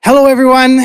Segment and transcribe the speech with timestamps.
[0.00, 0.80] Hello, everyone.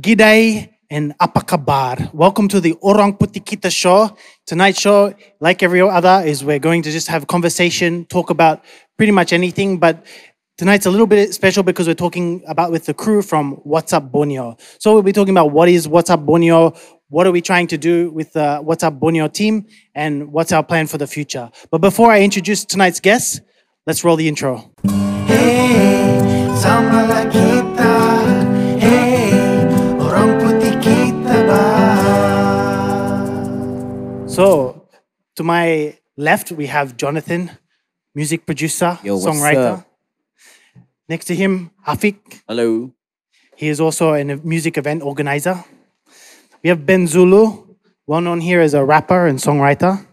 [0.00, 1.98] G'day and apa kabar.
[2.14, 4.16] Welcome to the Orang Putih Kita show.
[4.46, 8.62] Tonight's show, like every other, is we're going to just have a conversation, talk about
[8.96, 9.78] pretty much anything.
[9.78, 10.06] But
[10.56, 14.12] tonight's a little bit special because we're talking about with the crew from What's Up
[14.12, 14.56] Borneo.
[14.78, 16.72] So we'll be talking about what is What's Up Borneo,
[17.08, 20.62] what are we trying to do with the What's Up Borneo team, and what's our
[20.62, 21.50] plan for the future.
[21.70, 23.40] But before I introduce tonight's guests,
[23.86, 24.70] let's roll the intro.
[25.26, 26.04] Hey,
[34.34, 34.88] So,
[35.36, 37.52] to my left, we have Jonathan,
[38.16, 39.78] music producer, Yo, songwriter.
[39.78, 39.86] up?
[41.08, 42.42] Next to him, Aphik.
[42.48, 42.90] Hello.
[43.56, 45.62] He is also a music event organizer.
[46.64, 47.76] We have Benzooloo,
[48.08, 50.04] well known here as a rapper and songwriter.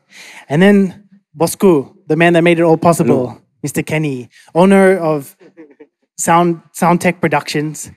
[0.48, 3.84] And then Bosku, the man that made it all possible, Mr.
[3.84, 5.36] Kenny, owner of
[6.18, 7.90] Sound Sound Tech Productions,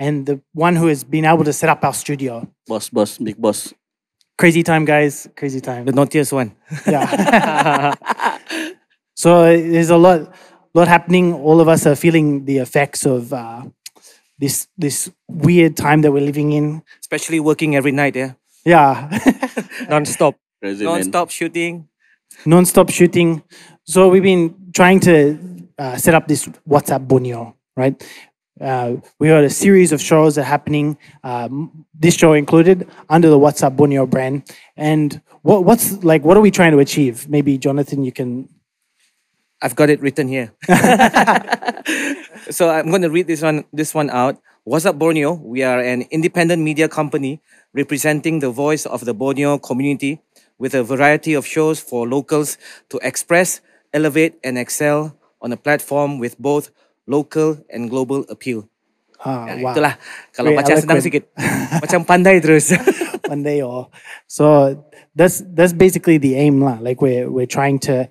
[0.00, 2.48] and the one who has been able to set up our studio.
[2.66, 3.72] Boss, boss, big boss.
[4.38, 5.28] Crazy time, guys.
[5.36, 5.84] Crazy time.
[5.84, 6.54] The naughtiest one.
[6.86, 7.94] Yeah.
[9.14, 10.32] so there's a lot,
[10.74, 11.34] lot happening.
[11.34, 13.64] All of us are feeling the effects of uh,
[14.38, 16.82] this this weird time that we're living in.
[17.00, 18.32] Especially working every night, yeah.
[18.64, 19.08] Yeah,
[19.88, 20.36] Non-stop.
[20.62, 21.88] Crazy Non-stop shooting.
[22.46, 23.42] non-stop shooting.
[23.84, 25.38] So we've been trying to
[25.78, 27.96] uh, set up this What's Up Borneo, right?
[28.60, 33.28] Uh, we got a series of shows that are happening, um, this show included, under
[33.28, 34.42] the What's Up Borneo brand.
[34.76, 37.28] And what, what's like, what are we trying to achieve?
[37.28, 38.48] Maybe Jonathan, you can.
[39.60, 40.52] I've got it written here.
[42.50, 44.40] so I'm going to read this one this one out.
[44.64, 45.32] What's up Borneo?
[45.32, 47.40] We are an independent media company
[47.72, 50.20] representing the voice of the Borneo community
[50.58, 52.58] with a variety of shows for locals
[52.90, 53.60] to express,
[53.92, 56.70] elevate and excel on a platform with both
[57.08, 58.68] local and global appeal.
[59.18, 59.72] Ah, Ya, wow.
[59.74, 59.94] Itulah
[60.30, 61.24] kalau Very baca senang sikit.
[61.82, 62.70] Macam pandai terus.
[63.28, 63.92] one day or
[64.24, 64.72] so
[65.12, 66.80] that's that's basically the aim lah.
[66.80, 68.08] like we're we're trying to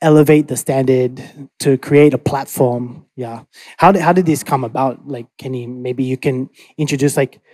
[0.00, 1.20] elevate the standard
[1.60, 3.44] to create a platform yeah
[3.76, 6.48] how did, how did this come about like can you maybe you can
[6.80, 7.44] introduce like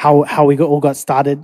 [0.00, 1.38] how how we got, all got started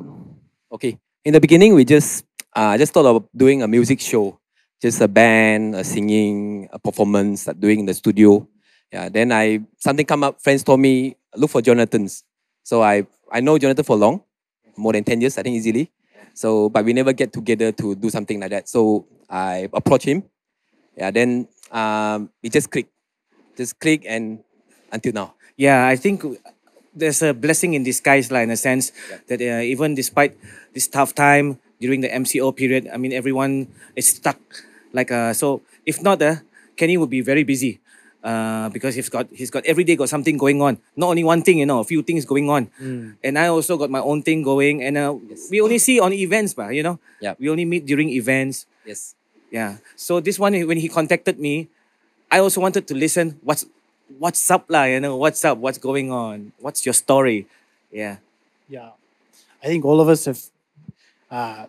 [0.68, 0.98] Okay.
[1.24, 4.36] In the beginning, we just uh, just thought of doing a music show,
[4.80, 8.46] just a band, a singing, a performance, that doing in the studio.
[8.92, 9.08] Yeah.
[9.08, 10.40] Then I something come up.
[10.40, 12.24] Friends told me look for Jonathan's.
[12.62, 14.22] So I I know Jonathan for long,
[14.76, 15.90] more than ten years, I think easily.
[16.34, 18.68] So but we never get together to do something like that.
[18.68, 20.24] So I approach him.
[20.96, 21.10] Yeah.
[21.10, 22.88] Then um, we just click,
[23.56, 24.40] just click, and
[24.92, 25.34] until now.
[25.56, 26.22] Yeah, I think
[26.94, 28.92] there's a blessing in disguise, lah, in a sense
[29.26, 30.36] that uh, even despite
[30.74, 34.38] this tough time during the MCO period, I mean, everyone is stuck.
[34.92, 36.36] Like, uh, so if not, uh,
[36.76, 37.80] Kenny would be very busy.
[38.18, 40.76] Uh, because he's got he's got every day got something going on.
[40.96, 42.66] Not only one thing, you know, a few things going on.
[43.22, 44.82] And I also got my own thing going.
[44.82, 45.14] And uh,
[45.50, 46.98] we only see on events, bah, you know.
[47.22, 47.38] Yeah.
[47.38, 48.66] We only meet during events.
[48.84, 49.14] Yes.
[49.54, 49.78] Yeah.
[49.94, 51.70] So this one, when he contacted me,
[52.28, 53.38] I also wanted to listen.
[53.40, 53.64] What's
[54.18, 54.90] what's up, lah?
[54.90, 55.56] You know, what's up?
[55.62, 56.50] What's going on?
[56.58, 57.46] What's your story?
[57.92, 58.18] Yeah.
[58.68, 58.90] yeah
[59.62, 60.40] i think all of us have
[61.30, 61.66] uh,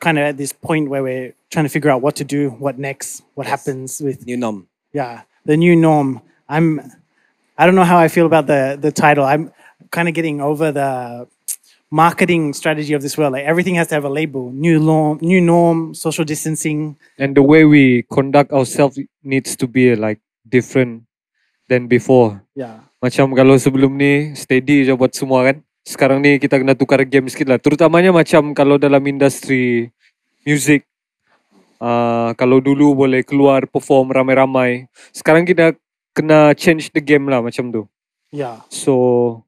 [0.00, 2.78] kind of at this point where we're trying to figure out what to do what
[2.78, 4.68] next what happens with New norm.
[4.92, 6.20] yeah the new norm.
[6.48, 6.80] I'm
[7.58, 9.24] i don't know how i feel about the the title.
[9.24, 9.50] I'm
[9.90, 11.26] kind of getting over the
[11.90, 13.32] marketing strategy of this world.
[13.32, 14.52] Like everything has to have a label.
[14.52, 16.96] New norm new norm social distancing.
[17.16, 21.04] And the way we conduct ourselves needs to be like different
[21.68, 22.40] than before.
[22.56, 22.84] yeah.
[22.98, 25.62] Macam kalau sebelum ni steady je buat semua kan.
[25.88, 27.56] Sekarang ni kita kena tukar game sikit lah.
[27.56, 29.88] Terutamanya macam kalau dalam industri
[30.44, 30.84] music.
[31.78, 34.90] Uh, kalau dulu boleh keluar perform ramai-ramai.
[35.14, 35.72] Sekarang kita
[36.12, 37.82] kena change the game lah macam tu.
[38.34, 39.40] yeah So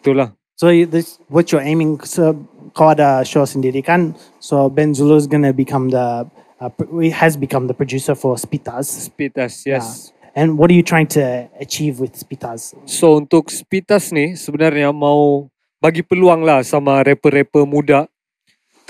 [0.00, 0.36] itulah.
[0.60, 2.36] so this what you're aiming so
[2.76, 4.12] kau ada show sendiri kan
[4.44, 6.28] so Ben Zulu is gonna become the
[6.60, 6.68] uh,
[7.16, 10.12] has become the producer for Spitas Spitas, yes.
[10.34, 15.50] And what are you trying to achieve with Spitas So untuk Spitas ni sebenarnya mau
[15.80, 18.04] bagi peluang lah sama rapper-rapper muda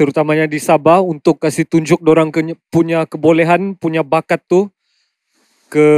[0.01, 4.73] terutamanya di Sabah untuk kasih tunjuk dorang ke, punya kebolehan, punya bakat tu
[5.69, 5.89] ke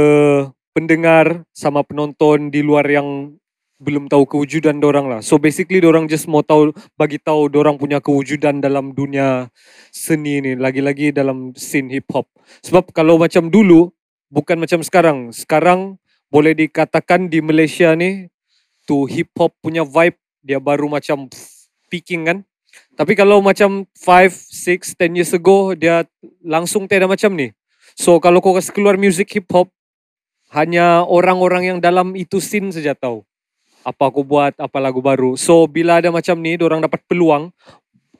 [0.75, 3.31] pendengar sama penonton di luar yang
[3.79, 5.19] belum tahu kewujudan dorang lah.
[5.23, 9.47] So basically dorang just mau tahu bagi tahu dorang punya kewujudan dalam dunia
[9.91, 12.27] seni ni lagi-lagi dalam scene hip hop.
[12.63, 13.91] Sebab kalau macam dulu
[14.33, 15.29] bukan macam sekarang.
[15.29, 16.01] Sekarang
[16.33, 18.33] boleh dikatakan di Malaysia ni
[18.89, 21.29] tu hip hop punya vibe dia baru macam
[21.93, 22.37] peaking kan.
[22.97, 26.09] Tapi kalau macam 5, 6, 10 years ago dia
[26.41, 27.53] langsung tiada macam ni.
[27.93, 29.69] So kalau kau kasi keluar music hip hop
[30.49, 33.21] hanya orang-orang yang dalam itu scene saja tahu.
[33.83, 35.35] apa aku buat, apa lagu baru.
[35.35, 37.51] So bila ada macam ni, orang dapat peluang,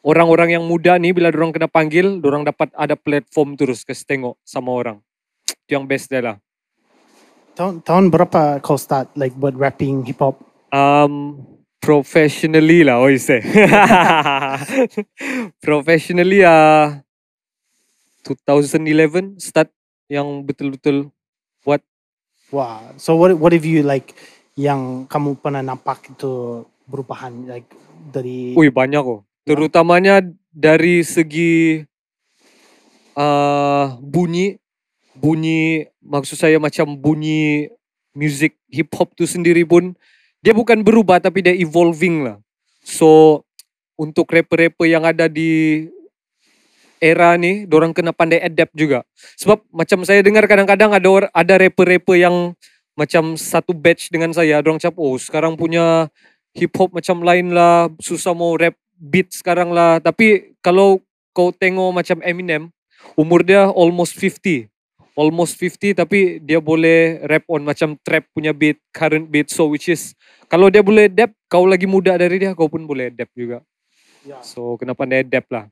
[0.03, 4.35] orang-orang yang muda ni bila orang kena panggil, orang dapat ada platform terus kasi tengok
[4.43, 4.99] sama orang.
[5.63, 6.37] Itu yang best dia lah.
[7.53, 10.41] Tahun, tahun berapa kau start like buat rapping hip hop?
[10.73, 11.45] Um,
[11.77, 13.39] professionally lah, oi say.
[15.65, 17.05] professionally ah
[18.25, 19.69] 2011 start
[20.09, 21.13] yang betul-betul
[22.53, 22.93] Wah.
[23.01, 24.13] So what what have you like
[24.53, 27.65] yang kamu pernah nampak itu perubahan like
[28.13, 29.25] dari Ui banyak kok.
[29.49, 30.21] Terutamanya
[30.53, 31.81] dari segi
[33.17, 34.61] uh, bunyi,
[35.17, 37.69] bunyi maksud saya macam bunyi
[38.13, 39.93] music hip hop tu sendiri pun
[40.43, 42.37] dia bukan berubah tapi dia evolving lah.
[42.83, 43.41] So
[43.95, 45.85] untuk rapper-rapper yang ada di
[47.03, 49.03] era ni, orang kena pandai adapt juga.
[49.35, 52.55] Sebab macam saya dengar kadang-kadang ada ada rapper-rapper yang
[52.95, 56.07] macam satu batch dengan saya, orang cakap, oh sekarang punya
[56.55, 59.99] hip hop macam lain lah, susah mau rap beat sekarang lah.
[59.99, 61.01] Tapi kalau
[61.33, 62.69] kau tengok macam Eminem,
[63.19, 64.72] umur dia almost 50.
[65.13, 69.53] Almost 50 tapi dia boleh rap on macam trap punya beat, current beat.
[69.53, 70.17] So which is,
[70.49, 73.61] kalau dia boleh adapt, kau lagi muda dari dia, kau pun boleh adapt juga.
[74.25, 74.41] Ya.
[74.41, 75.69] So kena pandai adapt lah.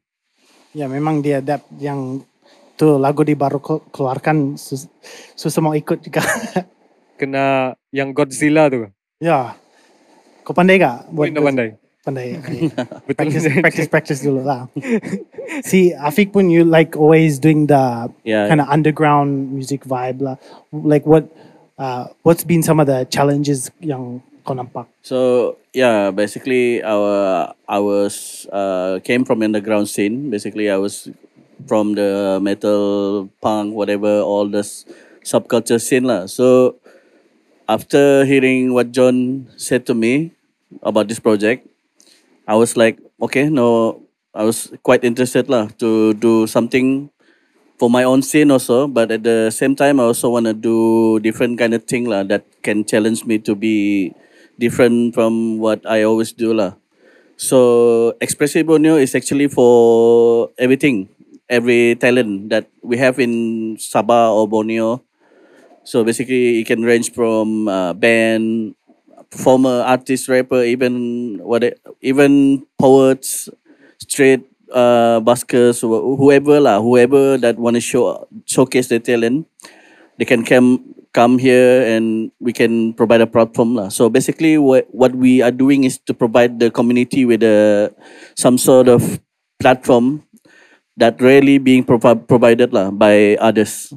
[0.77, 2.21] Ya memang dia adapt yang
[2.77, 4.85] tu lagu di baru ke- keluarkan sus,
[5.33, 6.21] susah mau ikut juga.
[7.19, 8.89] Kena yang Godzilla tu.
[9.21, 9.57] ya.
[10.45, 11.09] Kau pandai gak?
[11.13, 11.81] Buat Buat pandai.
[12.01, 12.42] Pandai.
[13.18, 14.65] Practice, practice, practice dulu lah.
[15.62, 18.50] See, Aphik pun you like always doing the Yeah.
[18.50, 20.36] kind of underground music vibe lah.
[20.74, 21.30] Like what,
[21.77, 24.89] uh, what's been some of the challenges yang kau nampak?
[25.06, 30.33] So yeah, basically our I was uh, came from underground scene.
[30.33, 31.06] Basically, I was
[31.69, 34.89] from the metal, punk, whatever, all this
[35.21, 36.25] subculture scene lah.
[36.25, 36.81] So
[37.69, 40.33] after hearing what John said to me
[40.81, 41.68] about this project,
[42.51, 44.03] I was like, okay, no,
[44.36, 47.07] I was quite interested lah to do something
[47.80, 48.92] for my own scene also.
[48.92, 52.27] But at the same time, I also want to do different kind of thing lah
[52.27, 54.12] that can challenge me to be
[54.59, 56.75] different from what I always do lah.
[57.39, 61.07] So Expressive Borneo is actually for everything,
[61.47, 65.00] every talent that we have in Sabah or Borneo.
[65.88, 68.75] So basically, it can range from uh, band,
[69.31, 71.63] performer, artist, rapper, even what,
[72.01, 73.50] even poets,
[73.98, 79.48] street uh, buskers, whoever lah, whoever that want to show showcase their talent,
[80.19, 80.83] they can come
[81.13, 83.88] come here and we can provide a platform lah.
[83.89, 87.92] So basically, what what we are doing is to provide the community with a
[88.36, 89.19] some sort of
[89.60, 90.24] platform
[90.98, 93.94] that really being provi- provided lah by others.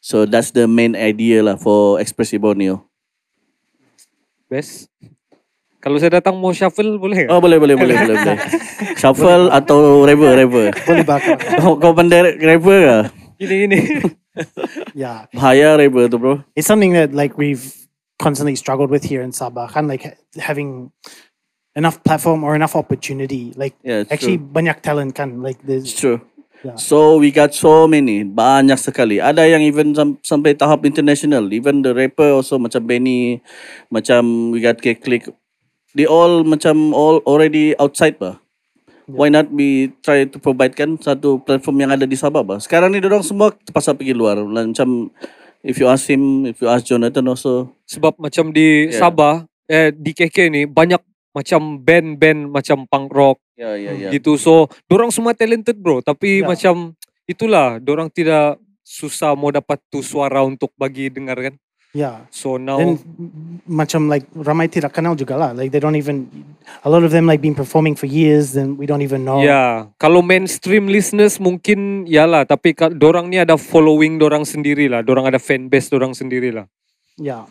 [0.00, 2.86] So that's the main idea lah for Expressive Borneo.
[4.46, 4.86] Best.
[5.82, 8.38] Kalau saya datang mau shuffle boleh Oh boleh boleh boleh boleh boleh.
[9.00, 10.66] Shuffle atau rapper rapper.
[10.82, 11.36] Boleh bakar.
[11.62, 12.98] Kau, kau pandai rapper ke?
[13.46, 13.78] Ini ini.
[14.98, 15.30] yeah.
[15.30, 16.42] Bahaya rapper tu bro.
[16.58, 17.62] It's something that like we've
[18.18, 19.70] constantly struggled with here in Sabah.
[19.70, 20.90] Kan like ha- having
[21.76, 23.52] enough platform or enough opportunity.
[23.54, 24.50] Like Yeah, actually true.
[24.50, 25.38] banyak talent kan.
[25.38, 26.18] Like It's there's true.
[26.64, 26.76] Yeah.
[26.80, 29.20] So we got so many, banyak sekali.
[29.20, 31.52] Ada yang even sam- sampai tahap international.
[31.52, 33.44] Even the rapper also macam Benny,
[33.92, 35.28] macam we got K Click.
[35.92, 38.40] They all macam all already outside bah.
[39.06, 42.58] Why not we try to provide kan satu platform yang ada di Sabah bah.
[42.58, 44.42] Sekarang ni orang semua terpaksa pergi luar.
[44.42, 45.14] Macam
[45.62, 47.70] if you ask him, if you ask Jonathan also.
[47.86, 49.06] Sebab macam di Yeah.
[49.06, 50.98] Sabah, eh di KK ni banyak
[51.30, 54.08] macam band-band macam punk rock Ya ya ya.
[54.12, 54.36] gitu.
[54.36, 56.46] So, dorang semua talented bro, tapi Ya.
[56.46, 56.92] macam
[57.24, 61.56] itulah, dorang tidak susah mau dapat tu suara untuk bagi dengar kan.
[61.96, 62.28] yeah.
[62.28, 63.00] So now Then
[63.64, 65.56] macam like ramai tidak kenal juga lah.
[65.56, 66.28] Like they don't even
[66.84, 69.40] a lot of them like been performing for years and we don't even know.
[69.40, 75.00] Ya, kalau mainstream listeners mungkin ya lah, tapi dorang ni ada following dorang sendiri lah,
[75.00, 76.68] dorang ada fan base dorang sendiri lah.
[77.16, 77.48] Yeah.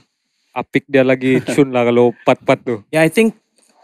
[0.53, 2.75] Apik dia lagi cun lah kalau part-part tu.
[2.93, 3.33] Yeah, I think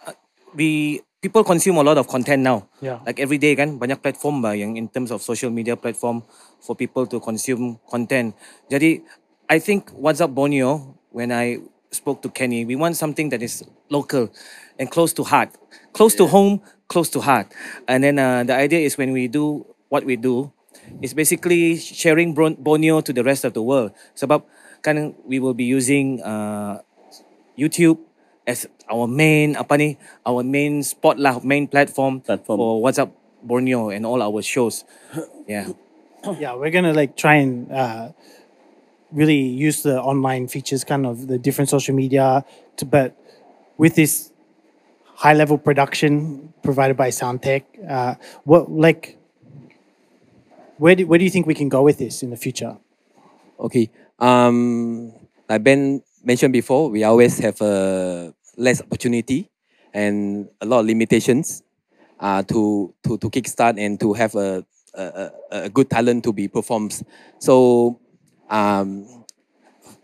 [0.05, 0.13] uh,
[0.53, 2.67] we people consume a lot of content now.
[2.81, 2.99] Yeah.
[3.05, 6.25] Like every day kan banyak platform ba yang in terms of social media platform
[6.59, 8.33] for people to consume content.
[8.73, 9.05] Jadi
[9.45, 11.61] I think what's up Borneo when I
[11.93, 13.61] spoke to Kenny, we want something that is
[13.93, 14.33] local
[14.79, 15.53] and close to heart,
[15.93, 17.53] close to home, close to heart.
[17.85, 20.49] And then uh, the idea is when we do what we do,
[21.03, 23.91] is basically sharing Borneo to the rest of the world.
[24.15, 24.41] Sebab
[24.81, 26.79] kan we will be using uh,
[27.59, 27.99] YouTube
[28.47, 32.57] as our main apa ni our main spot lah main platform, Platform.
[32.57, 34.85] for what's up Borneo and all our shows.
[35.47, 35.69] Yeah.
[36.39, 38.11] yeah, we're gonna like try and uh,
[39.11, 42.45] really use the online features, kind of the different social media.
[42.77, 43.17] To, but
[43.77, 44.31] with this
[45.15, 49.17] high level production provided by Soundtech, uh, what like
[50.77, 52.77] where do, where do you think we can go with this in the future?
[53.59, 53.89] Okay.
[54.17, 55.13] Um,
[55.49, 59.49] like Ben mentioned before, we always have a less opportunity
[59.93, 61.63] and a lot of limitations
[62.19, 66.47] uh, to to to kickstart and to have a a, a, good talent to be
[66.47, 67.01] performed.
[67.39, 67.99] So
[68.49, 69.07] um,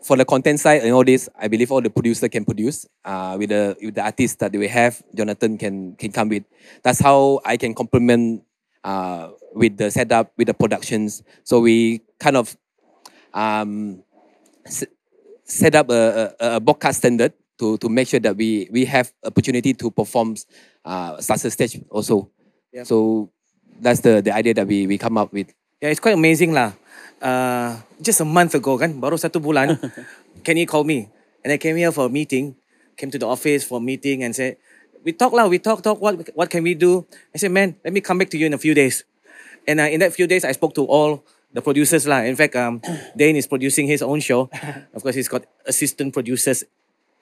[0.02, 3.36] for the content side and all this, I believe all the producer can produce uh,
[3.38, 5.02] with the with the artists that we have.
[5.16, 6.44] Jonathan can can come with.
[6.84, 8.44] That's how I can complement
[8.84, 11.24] uh, with the setup with the productions.
[11.44, 12.56] So we kind of
[13.34, 14.04] um,
[15.48, 19.12] set up a, a, a broadcast standard to, to make sure that we, we have
[19.24, 20.36] opportunity to perform
[20.86, 22.30] uh, starter stage also.
[22.72, 22.84] Yeah.
[22.84, 23.32] So
[23.80, 25.54] that's the, the idea that we, we come up with.
[25.82, 26.74] Yeah, it's quite amazing lah.
[27.22, 29.80] Uh, just a month ago kan, baru satu bulan,
[30.46, 31.10] Kenny called me.
[31.42, 32.56] And I came here for a meeting,
[32.98, 34.58] came to the office for a meeting and said,
[35.04, 37.06] we talk lah, we talk, talk, what, what can we do?
[37.34, 39.06] I said, man, let me come back to you in a few days.
[39.68, 41.24] And uh, in that few days, I spoke to all
[41.54, 42.24] the producers lah.
[42.24, 42.82] In fact, um,
[43.18, 44.50] Dane is producing his own show.
[44.96, 46.64] Of course, he's got assistant producers,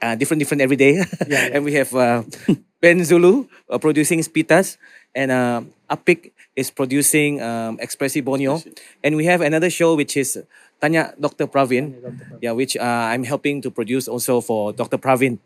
[0.01, 1.03] uh, different, different every day.
[1.27, 1.49] Yeah.
[1.53, 2.23] and we have uh,
[2.83, 4.77] Benzooloo uh, producing Spitas,
[5.13, 8.61] and uh, Aphik is producing um, Expressi Borneo.
[9.03, 10.39] And we have another show which is
[10.81, 11.47] Tanya Dr.
[11.47, 11.95] Pravin,
[12.41, 14.97] yeah, which uh, I'm helping to produce also for Dr.
[14.97, 15.39] Pravin,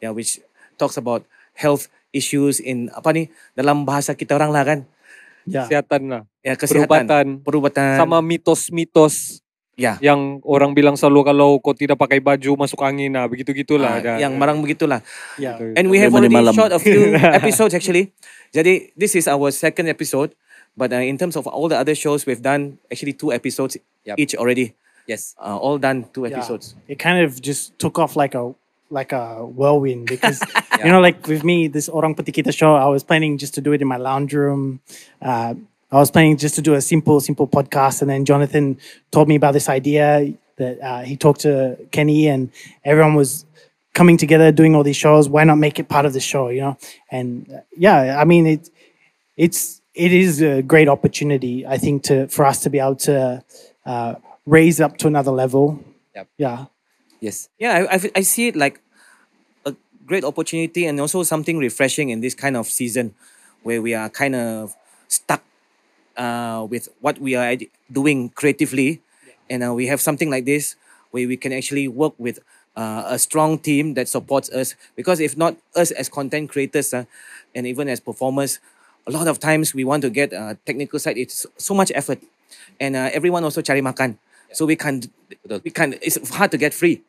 [0.00, 0.40] yeah, which
[0.78, 3.22] talks about health issues in apa ni
[3.54, 4.80] dalam bahasa kita orang lah kan,
[5.50, 5.66] Yeah.
[5.66, 6.22] Kesihatan lah.
[6.40, 7.26] ya kesihatan, Perubatan.
[7.42, 9.44] perubatan, Sama mitos-mitos
[9.76, 13.26] ya, yang orang bilang selalu kalau kau tidak pakai baju masuk angin lah.
[13.26, 13.90] Begitu-gitulah.
[13.90, 14.16] ah, kan.
[14.20, 15.02] yang marang begitulah.
[15.36, 15.58] Yeah.
[15.76, 16.54] And we have already malam.
[16.54, 18.12] shot a few episodes actually.
[18.50, 20.32] Jadi this is our second episode,
[20.74, 24.16] but uh, in terms of all the other shows we've done, actually two episodes Yup.
[24.16, 24.72] each already.
[25.08, 25.34] Yes.
[25.36, 26.38] Uh, all done two Yeah.
[26.38, 26.78] episodes.
[26.86, 28.54] It kind of just took off like a
[28.90, 30.42] like a whirlwind because
[30.78, 33.60] you know, like with me, this Orang Putih Kita show, I was planning just to
[33.60, 34.80] do it in my lounge room.
[35.22, 35.54] Uh,
[35.92, 38.78] I was planning just to do a simple, simple podcast, and then Jonathan
[39.10, 42.50] told me about this idea that uh, he talked to Kenny, and
[42.84, 43.44] everyone was
[43.94, 45.28] coming together doing all these shows.
[45.28, 46.48] Why not make it part of the show?
[46.48, 46.78] You know,
[47.10, 48.70] and uh, yeah, I mean it.
[49.36, 53.42] It's it is a great opportunity, I think, to for us to be able to
[53.86, 54.14] uh,
[54.46, 55.82] raise up to another level.
[56.14, 56.28] Yep.
[56.38, 56.66] Yeah.
[57.20, 57.48] Yes.
[57.58, 58.80] Yeah, I, I, I see it like
[59.66, 59.74] a
[60.06, 63.14] great opportunity and also something refreshing in this kind of season
[63.62, 64.76] where we are kind of
[65.08, 65.42] stuck
[66.16, 67.56] uh, with what we are
[67.92, 69.02] doing creatively.
[69.50, 70.76] And uh, we have something like this
[71.12, 72.40] where we can actually work with
[72.76, 74.76] uh, a strong team that supports us.
[74.96, 77.04] Because if not us as content creators uh,
[77.54, 78.60] and even as performers,
[79.06, 81.18] a lot of times we want to get uh, technical side.
[81.18, 82.20] It's so much effort.
[82.80, 84.18] And uh, everyone also cari makan.
[84.52, 85.08] So we can't,
[85.64, 87.02] we can't, it's hard to get free.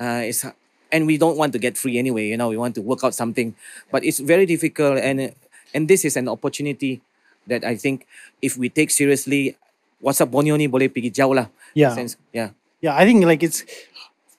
[0.00, 0.44] Uh, it's
[0.92, 2.28] and we don't want to get free anyway.
[2.28, 3.54] You know, we want to work out something,
[3.90, 4.98] but it's very difficult.
[4.98, 5.34] And
[5.74, 7.02] and this is an opportunity
[7.46, 8.06] that I think
[8.40, 9.58] if we take seriously,
[10.00, 11.50] What's Up Borneo ni boleh pergi jauh lah.
[11.74, 11.94] Yeah.
[11.96, 12.54] sense, yeah.
[12.84, 13.64] Yeah, I think like it's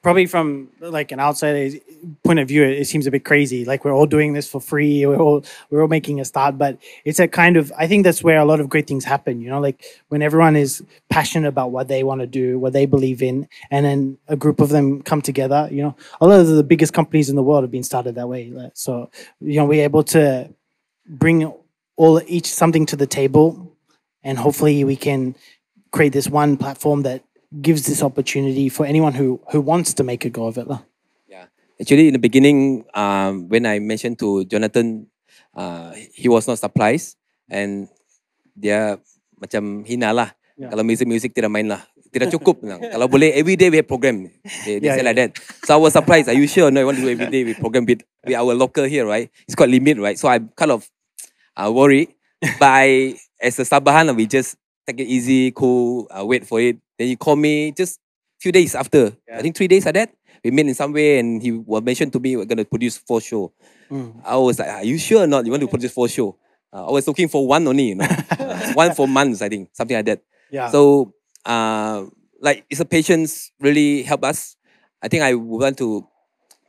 [0.06, 1.80] probably from like an outsider
[2.24, 3.66] point of view, it seems a bit crazy.
[3.66, 5.04] Like we're all doing this for free.
[5.04, 8.24] We're all we're all making a start, but it's a kind of I think that's
[8.24, 9.42] where a lot of great things happen.
[9.42, 12.86] You know, like when everyone is passionate about what they want to do, what they
[12.86, 15.68] believe in, and then a group of them come together.
[15.72, 18.30] You know, a lot of the biggest companies in the world have been started that
[18.30, 18.54] way.
[18.76, 19.10] So
[19.42, 20.54] you know, we're able to
[21.10, 21.52] bring
[21.96, 23.76] all each something to the table,
[24.24, 25.36] and hopefully we can
[25.90, 27.24] create this one platform that
[27.62, 30.68] gives this opportunity for anyone who who wants to make a go of it.
[30.68, 30.84] lah.
[31.28, 31.48] Yeah.
[31.80, 35.08] Actually, in the beginning, um, when I mentioned to Jonathan,
[35.56, 37.16] uh, he was not surprised
[37.52, 37.88] and
[38.56, 39.00] dia
[39.40, 40.30] macam hina lah.
[40.56, 40.72] Yeah.
[40.72, 41.84] Kalau music-music tidak main lah.
[42.16, 42.64] Tidak cukup.
[42.64, 42.80] bilang.
[42.96, 44.32] Kalau boleh, every day we have program.
[44.64, 45.08] They, they Yeah, say yeah.
[45.12, 45.32] like that.
[45.68, 46.32] So I was surprised.
[46.32, 46.72] Are you sure?
[46.72, 49.28] No, I want to do every day with program with, with our local here, right?
[49.44, 50.16] It's quite limit, right?
[50.16, 50.88] So I'm kind of
[51.60, 52.16] uh, worried.
[52.56, 54.56] but I, as a Sabahan, we just
[54.88, 56.80] take it easy, cool, uh, wait for it.
[56.98, 58.00] Then you call me just
[58.40, 59.16] few days after.
[59.32, 60.14] I think three days like that.
[60.44, 63.20] We met in some way and he was mentioned to me we're gonna produce four
[63.22, 63.52] show.
[64.24, 65.46] I was like, are you sure or not?
[65.46, 66.38] You want to produce four show?
[66.74, 68.08] Uh, I was looking for one only, you know.
[68.40, 70.22] Uh, one for months, I think, something like that.
[70.52, 70.70] Yeah.
[70.70, 71.14] So,
[71.46, 72.06] uh,
[72.42, 74.56] like, it's a patience really help us.
[75.02, 76.06] I think I want to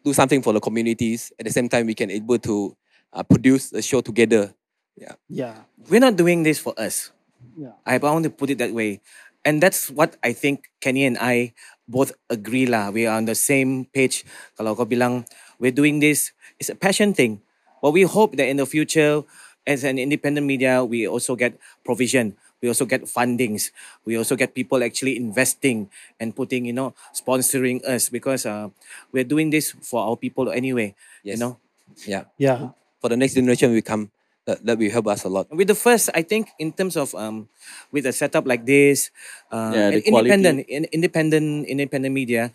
[0.04, 1.33] do something for the communities.
[1.38, 2.76] At the same time, we can able to
[3.12, 4.54] uh, produce a show together.
[4.97, 5.12] Yeah.
[5.28, 5.54] yeah,
[5.90, 7.11] We're not doing this for us.
[7.56, 9.00] yeah, I want to put it that way.
[9.47, 11.55] And that's what I think Kenny and I
[11.87, 12.91] both agree lah.
[12.91, 14.26] We are on the same page.
[14.59, 15.23] Kalau kau bilang
[15.62, 17.38] we're doing this, it's a passion thing.
[17.79, 19.23] But we hope that in the future,
[19.62, 21.55] as an independent media, we also get
[21.87, 22.35] provision.
[22.59, 23.71] We also get fundings.
[24.03, 28.75] We also get people actually investing and putting, you know, sponsoring us because uh,
[29.12, 30.97] we're doing this for our people anyway.
[31.23, 31.61] You know,
[32.07, 32.25] Yeah.
[32.38, 32.75] Yeah.
[33.00, 34.11] For the next generation we come,
[34.47, 35.50] that, that will help us a lot.
[35.50, 37.49] With the first, I think in terms of um,
[37.93, 39.11] with a setup like this,
[39.50, 42.53] uh, Yeah, the and independent, in, independent, independent media,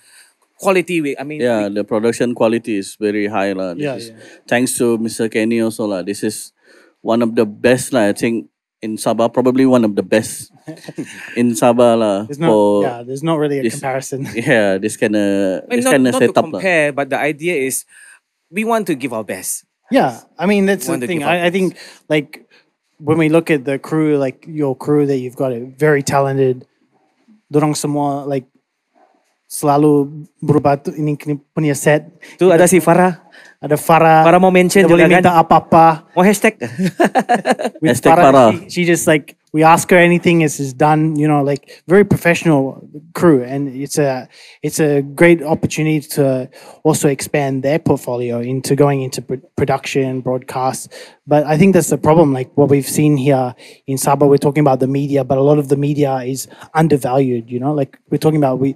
[0.58, 1.02] quality.
[1.02, 3.76] We, I mean, Yeah, we- the production quality is very high lah.
[3.76, 4.24] This Yeah, is- yeah.
[4.48, 5.28] Thanks to Mr.
[5.30, 6.02] Kenny also lah.
[6.02, 6.54] This is
[7.04, 8.08] one of the best lah.
[8.08, 8.48] I think
[8.82, 10.50] in Sabah, probably one of the best
[11.40, 12.18] in Sabah lah.
[12.26, 14.26] There's no, for yeah, there's not really a this- comparison.
[14.38, 16.52] yeah, this kind of I mean, this not, kind of not to setup lah.
[16.62, 17.84] compare, but the idea is
[18.50, 19.66] we want to give our best.
[19.92, 21.24] Yeah, I mean that's the thing.
[21.24, 21.76] I, I think
[22.08, 22.48] like
[22.98, 26.66] when we look at the crew, like your crew that you've got, a very talented.
[27.52, 28.48] Dorang semua like
[29.52, 32.08] selalu berubah tu ini kini punya set.
[32.40, 33.20] Tu ada si Farah.
[33.60, 34.24] Ada Farah.
[34.24, 35.24] Farah mau mention dia boleh juga kan?
[35.28, 36.08] minta apa-apa.
[36.16, 36.56] Mau hashtag.
[37.84, 38.50] With Hashtag Farah.
[38.72, 41.16] She, she just like we ask her anything, it's just done.
[41.18, 44.30] You know, like very professional crew, and it's a
[44.62, 46.50] it's a great opportunity to
[46.84, 50.94] also expand their portfolio into going into pr- production, broadcast.
[51.28, 52.34] But I think that's the problem.
[52.34, 53.54] Like what we've seen here
[53.88, 57.52] in Sabah, we're talking about the media, but a lot of the media is undervalued.
[57.52, 58.76] You know, like we're talking about we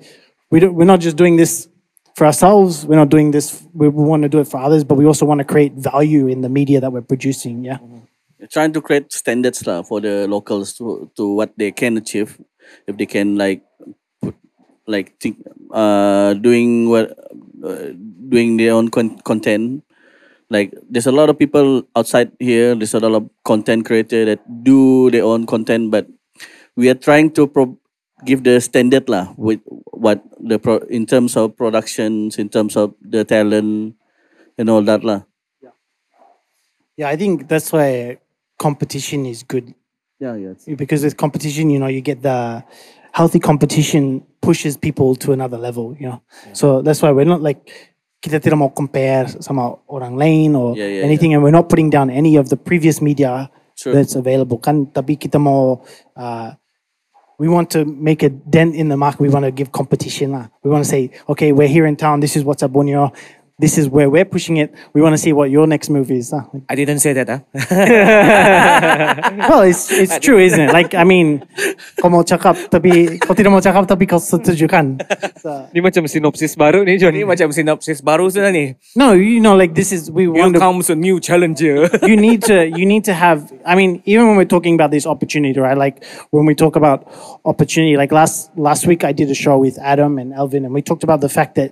[0.52, 1.70] we don't, we're not just doing this
[2.16, 2.86] for ourselves.
[2.86, 3.66] We're not doing this.
[3.74, 6.28] We, we want to do it for others, but we also want to create value
[6.28, 7.64] in the media that we're producing.
[7.64, 7.78] Yeah.
[7.78, 8.00] Mm-hmm.
[8.52, 12.38] Trying to create standards lah for the locals to to what they can achieve.
[12.88, 13.64] If they can like
[14.22, 14.36] put
[14.88, 17.14] like think uh doing what
[17.64, 17.94] uh,
[18.30, 19.84] doing their own con- content.
[20.50, 22.76] Like there's a lot of people outside here.
[22.76, 26.06] There's a lot of content creator that do their own content but
[26.76, 27.80] we are trying to pro-
[28.26, 29.60] give the standard lah with
[29.92, 33.96] what the pro- in terms of productions in terms of the talent
[34.58, 35.24] and all that lah.
[35.62, 35.76] Yeah,
[36.98, 38.20] Yeah, I think that's why
[38.58, 39.74] competition is good
[40.20, 42.64] yeah yeah because with competition, you know, you get the
[43.12, 46.22] healthy competition pushes people to another level, you know.
[46.54, 47.68] So that's why we're not like
[48.24, 51.90] kita tidak mau compare sama orang lain or Yeah, yeah, anything, and we're not putting
[51.90, 53.92] down any of the previous media Sure.
[53.92, 54.56] that's available.
[54.58, 55.84] Kan, tapi kita mau
[56.16, 56.56] uh,
[57.38, 59.20] we want to make a dent in the market.
[59.20, 60.32] We want to give competition.
[60.32, 60.48] Lah.
[60.64, 62.24] We want to say, okay, we're here in town.
[62.24, 63.12] This is what's up, Borneo.
[63.58, 64.76] This is where we're pushing it.
[64.92, 66.28] We want to see what your next move is.
[66.36, 66.44] lah.
[66.68, 67.30] I didn't say that.
[67.32, 67.40] Ah.
[69.50, 70.74] well, it's it's true, isn't it?
[70.76, 71.40] Like, I mean,
[72.04, 75.00] kau mau cakap tapi kau tidak mau cakap tapi kau setuju kan?
[75.40, 77.16] So, Ni macam sinopsis baru ni John.
[77.16, 78.76] Ini macam sinopsis baru sudah ni.
[79.00, 80.60] no, you know, like this is we Here want to.
[80.60, 81.88] comes a new challenger.
[82.06, 83.56] You need to you need to have.
[83.64, 85.80] I mean, even when we're talking about this opportunity, right?
[85.80, 86.04] Like
[86.36, 87.08] when we talk about
[87.48, 90.84] opportunity, like last last week I did a show with Adam and Elvin, and we
[90.84, 91.72] talked about the fact that.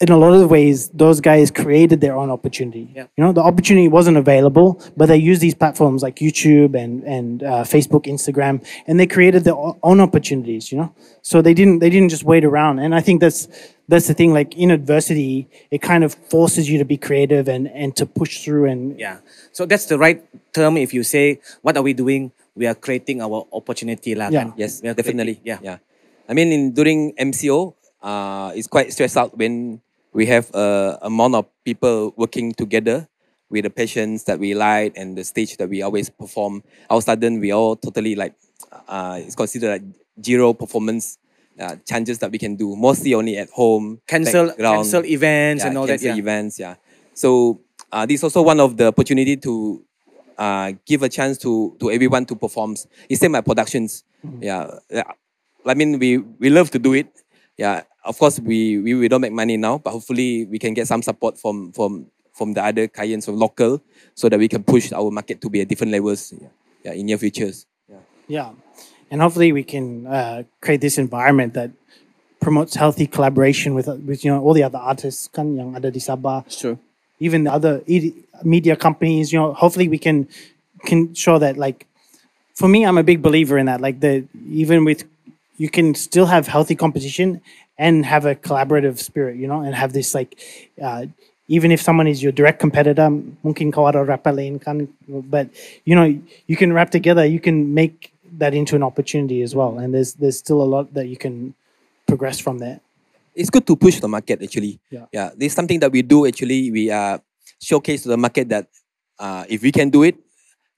[0.00, 2.88] In a lot of ways, those guys created their own opportunity.
[2.96, 3.06] Yeah.
[3.18, 7.42] You know, the opportunity wasn't available, but they used these platforms like YouTube and and
[7.42, 10.72] uh, Facebook, Instagram, and they created their own opportunities.
[10.72, 12.78] You know, so they didn't they didn't just wait around.
[12.78, 13.44] And I think that's
[13.92, 14.32] that's the thing.
[14.32, 18.40] Like in adversity, it kind of forces you to be creative and and to push
[18.42, 19.18] through and Yeah.
[19.52, 20.24] So that's the right
[20.56, 22.32] term if you say, what are we doing?
[22.56, 24.48] We are creating our opportunity lah Yeah.
[24.56, 25.36] Yes, We definitely.
[25.44, 25.58] creating- Yeah.
[25.60, 25.78] yeah.
[26.24, 31.34] I mean, in during MCO, uh, it's quite stressed out when we have a amount
[31.34, 33.08] of people working together
[33.50, 36.62] with the patients that we like and the stage that we always perform.
[36.88, 38.34] All of a sudden, we all totally like,
[38.88, 39.82] uh, it's considered like
[40.24, 41.18] zero performance
[41.58, 42.76] uh, chances that we can do.
[42.76, 44.00] Mostly only at home.
[44.06, 44.84] Cancel, background.
[44.84, 46.00] cancel events yeah, and all that.
[46.00, 46.16] Yeah.
[46.16, 46.58] events.
[46.58, 46.76] Yeah.
[47.14, 47.60] So
[47.92, 49.84] uh, this is also one of the opportunity to
[50.38, 52.76] uh, give a chance to to everyone to perform.
[53.08, 54.04] It's same like productions.
[54.40, 54.70] Yeah.
[54.90, 55.10] yeah.
[55.66, 57.08] I mean, we we love to do it.
[57.58, 57.82] Yeah.
[58.04, 61.02] Of course, we, we we don't make money now, but hopefully we can get some
[61.02, 63.82] support from from from the other clients of local,
[64.14, 66.32] so that we can push our market to be at different levels.
[66.32, 66.48] Yeah.
[66.84, 66.92] Yeah.
[66.92, 67.66] In near futures.
[67.88, 68.00] Yeah.
[68.26, 68.50] Yeah,
[69.10, 71.70] and hopefully we can uh, create this environment that
[72.40, 76.00] promotes healthy collaboration with with you know all the other artists kan yang ada di
[76.00, 76.80] Sabah, sure
[77.20, 77.82] even the other
[78.42, 79.32] media companies.
[79.32, 80.26] You know, hopefully we can
[80.84, 81.86] can show that like
[82.54, 83.80] for me, I'm a big believer in that.
[83.80, 85.04] Like the even with
[85.58, 87.42] you can still have healthy competition
[87.80, 90.36] and have a collaborative spirit, you know, and have this like
[90.76, 91.08] uh,
[91.48, 93.08] even if someone is your direct competitor,
[93.42, 95.48] mungkin kau ada rapper kan, but
[95.88, 96.06] you know
[96.46, 97.24] you can rap together.
[97.24, 100.92] You can make that into an opportunity as well, and there's there's still a lot
[100.92, 101.56] that you can
[102.06, 102.84] progress from there.
[103.34, 104.78] it's good to push the market actually.
[104.90, 105.06] Yeah.
[105.12, 105.30] Yeah.
[105.36, 106.70] This something that we do actually.
[106.70, 107.18] We uh,
[107.60, 108.68] showcase to the market that
[109.18, 110.16] uh, if we can do it,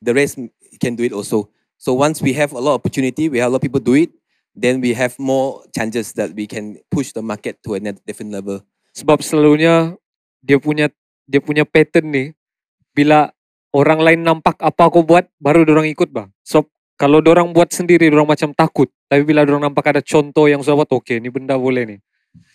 [0.00, 0.38] the rest
[0.80, 1.48] can do it also.
[1.78, 3.94] So once we have a lot of opportunity, we have a lot of people do
[3.94, 4.10] it,
[4.56, 8.60] then we have more chances that we can push the market to a different level.
[8.92, 9.96] Sebab selalunya
[10.44, 10.92] dia punya
[11.24, 12.24] dia punya pattern ni
[12.92, 13.32] bila
[13.72, 16.28] orang lain nampak apa kau buat baru orang ikut bang.
[16.44, 16.68] So
[17.00, 18.92] kalau orang buat sendiri orang macam takut.
[19.08, 21.96] Tapi bila orang nampak ada contoh yang sudah buat okey ni benda boleh ni.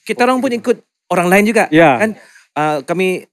[0.06, 0.78] Kita orang pun ikut
[1.10, 1.66] orang lain juga.
[1.74, 1.98] Ya.
[2.00, 2.12] Kan
[2.56, 3.26] uh, kami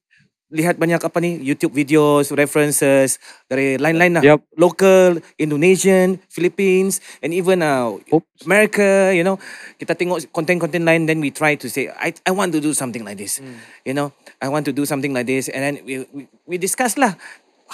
[0.52, 3.16] lihat banyak apa ni YouTube videos, references
[3.48, 4.22] dari lain-lain lah.
[4.22, 4.44] Yup.
[4.60, 8.44] Local, Indonesian, Philippines, and even uh, Oops.
[8.44, 9.10] America.
[9.10, 9.40] You know,
[9.80, 13.02] kita tengok konten-konten lain, then we try to say, I I want to do something
[13.02, 13.40] like this.
[13.88, 17.00] You know, I want to do something like this, and then we we, we discuss
[17.00, 17.16] lah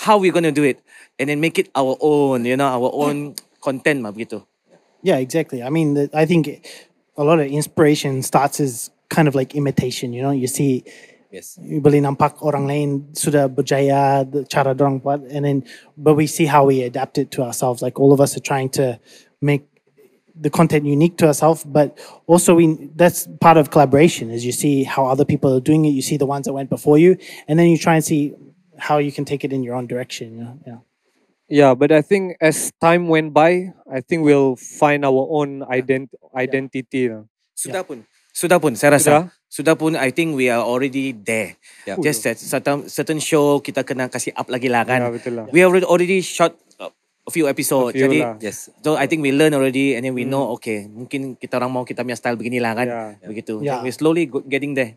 [0.06, 0.78] how we're gonna do it,
[1.18, 2.46] and then make it our own.
[2.46, 4.46] You know, our own content mah begitu.
[5.02, 5.64] Yeah, exactly.
[5.64, 6.48] I mean, the, I think
[7.16, 10.12] a lot of inspiration starts as kind of like imitation.
[10.12, 10.84] You know, you see,
[11.30, 11.54] Yes.
[11.62, 15.58] you boleh nampak orang lain sudah berjaya the cara dorang buat, and then
[15.94, 17.82] but we see how we adapt it to ourselves.
[17.82, 18.98] Like all of us are trying to
[19.38, 19.70] make
[20.34, 21.94] the content unique to ourselves, but
[22.26, 24.34] also we that's part of collaboration.
[24.34, 26.66] Is you see how other people are doing it, you see the ones that went
[26.66, 27.14] before you,
[27.46, 28.34] and then you try and see
[28.80, 30.34] how you can take it in your own direction.
[30.34, 30.56] You know?
[30.66, 30.80] Yeah.
[31.50, 36.14] Yeah, but I think as time went by, I think we'll find our own ident-
[36.30, 37.10] identity.
[37.10, 37.26] lah.
[37.58, 38.78] Sudah pun, sudah pun.
[38.78, 39.24] Saya rasa Sudah?
[39.50, 39.98] Sudah pun.
[39.98, 41.58] I think we are already there.
[41.84, 41.98] Yeah.
[41.98, 45.02] Just that certain certain show kita kena kasih up lagi lah kan.
[45.02, 45.44] Ya, betul lah.
[45.50, 46.94] We already already shot uh,
[47.26, 47.98] a few episodes.
[47.98, 48.38] A few Jadi lah.
[48.38, 48.70] Yes.
[48.80, 51.82] so I think we learn already and then we know okay mungkin kita orang mau
[51.82, 52.86] kita punya style beginilah kan.
[52.86, 53.26] Yeah.
[53.26, 53.58] Begitu.
[53.66, 53.82] Yeah.
[53.82, 54.94] We're slowly getting there.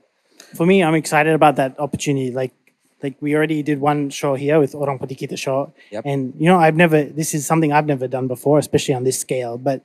[0.53, 2.31] for me, I'm excited about that opportunity.
[2.31, 2.53] Like,
[3.01, 6.03] like we already did one show here with Orang Putih Kita show, Yep.
[6.05, 7.03] and you know, I've never.
[7.03, 9.57] This is something I've never done before, especially on this scale.
[9.57, 9.81] But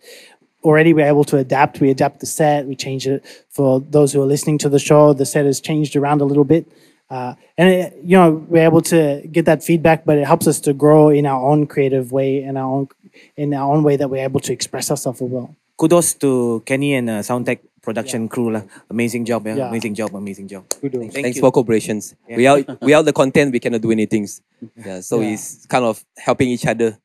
[0.64, 1.80] already we're able to adapt.
[1.80, 2.66] We adapt the set.
[2.66, 5.12] We change it for those who are listening to the show.
[5.12, 6.66] The set has changed around a little bit.
[7.10, 10.60] Uh, and it, you know we're able to get that feedback, but it helps us
[10.60, 12.88] to grow in our own creative way, in our own
[13.36, 15.54] in our own way that we're able to express ourselves well.
[15.78, 18.62] Kudos to Kenny and uh, Soundtech production crew lah.
[18.90, 19.54] Amazing job ya.
[19.54, 19.68] Yeah.
[19.72, 20.12] Amazing job.
[20.14, 20.68] Amazing job.
[20.68, 21.00] Kudos.
[21.00, 21.40] Thank Thanks you.
[21.40, 22.12] for cooperations.
[22.28, 24.28] Without without the content, we cannot do anything.
[24.76, 25.00] Yeah.
[25.00, 25.32] So Yeah.
[25.32, 26.98] it's kind of helping each other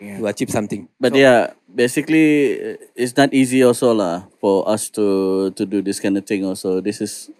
[0.00, 0.18] Yeah.
[0.24, 0.88] to achieve something.
[0.96, 6.02] But yeah, basically, uh, it's not easy also lah for us to to do this
[6.02, 6.44] kind of thing.
[6.44, 7.30] Also, this is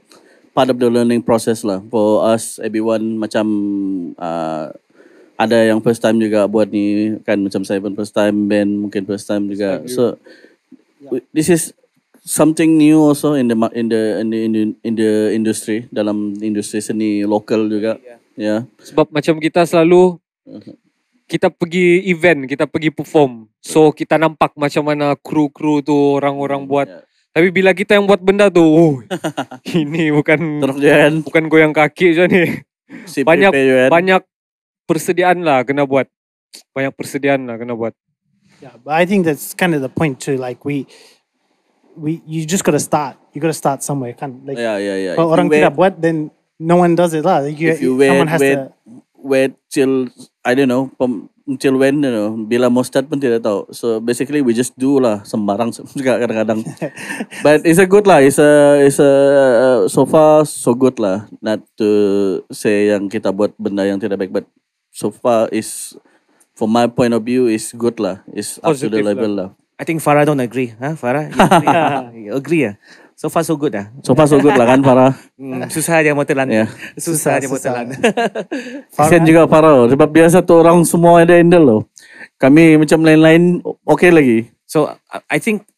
[0.54, 2.58] part of the learning process lah for us.
[2.62, 3.46] Everyone macam
[4.18, 4.74] uh,
[5.40, 9.08] ada yang first time juga buat ni kan macam saya pun first time band mungkin
[9.08, 9.80] first time juga.
[9.88, 10.20] So
[11.00, 11.72] w- this is
[12.20, 16.36] something new also in the in the in the in the, in the industry dalam
[16.44, 17.96] industri seni lokal juga.
[18.36, 18.68] Yeah.
[18.80, 20.16] Sebab macam kita selalu
[21.30, 23.49] kita pergi event, kita pergi perform.
[23.60, 26.88] So kita nampak macam mana kru-kru tu orang-orang buat.
[26.88, 27.04] Yeah.
[27.30, 28.98] Tapi bila kita yang buat benda tu, oh,
[29.78, 31.22] ini bukan kan.
[31.22, 32.44] bukan goyang kaki je ni.
[33.06, 33.88] Si Banyak kan.
[33.92, 34.22] banyak
[34.82, 36.10] persediaan lah kena buat.
[36.74, 37.94] Banyak persediaan lah kena buat.
[38.58, 40.36] Yeah, but I think that's kind of the point too.
[40.36, 40.90] Like we,
[41.94, 43.14] we you just got to start.
[43.30, 44.12] You got to start somewhere.
[44.12, 44.42] Kan?
[44.42, 45.14] Like Yeah, yeah, yeah.
[45.14, 47.46] kalau orang wait- tidak buat, then no one does it lah.
[47.46, 48.74] Like you, if you wait, someone has wait, to.
[49.16, 50.10] wait till
[50.44, 53.66] I don't know, pem, until when you know, bila mau start pun tidak tahu.
[53.74, 56.62] So basically we just do lah sembarang juga kadang-kadang.
[57.42, 58.22] But it's a good lah.
[58.22, 61.26] It's a it's a uh, so far so good lah.
[61.42, 61.90] Not to
[62.54, 64.46] say yang kita buat benda yang tidak baik, but
[64.94, 65.98] so far is
[66.54, 68.22] from my point of view is good lah.
[68.30, 69.10] It's up to the Positive lah.
[69.10, 69.48] level lah.
[69.80, 70.76] I think Farah don't agree.
[70.76, 71.32] Huh, Farah?
[71.32, 71.74] You agree?
[72.28, 72.74] you agree ah?
[73.20, 73.92] So far so good ah.
[74.00, 75.12] So far so good lah kan Farah.
[75.36, 76.48] Hmm, susah dia mau telan.
[76.48, 76.72] Yeah.
[76.96, 77.92] Susah, Susah, dia mau telan.
[78.96, 79.84] Kesian juga Farah.
[79.92, 81.82] Sebab biasa tuh orang semua ada handle loh.
[82.40, 84.48] Kami macam lain-lain okay lagi.
[84.64, 84.88] so
[85.28, 85.68] I- think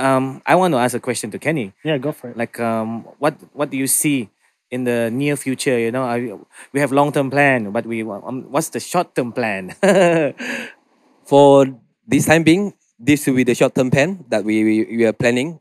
[0.00, 1.76] um, I want to ask a question to Kenny.
[1.84, 2.40] Yeah, go for it.
[2.40, 4.32] Like um, what what do you see
[4.72, 5.76] in the near future?
[5.76, 6.32] You know, I,
[6.72, 9.76] we have long term plan, but we um, what's the short term plan?
[11.28, 11.68] For
[12.08, 15.12] this time being, this will be the short term plan that we, we, we are
[15.12, 15.60] planning.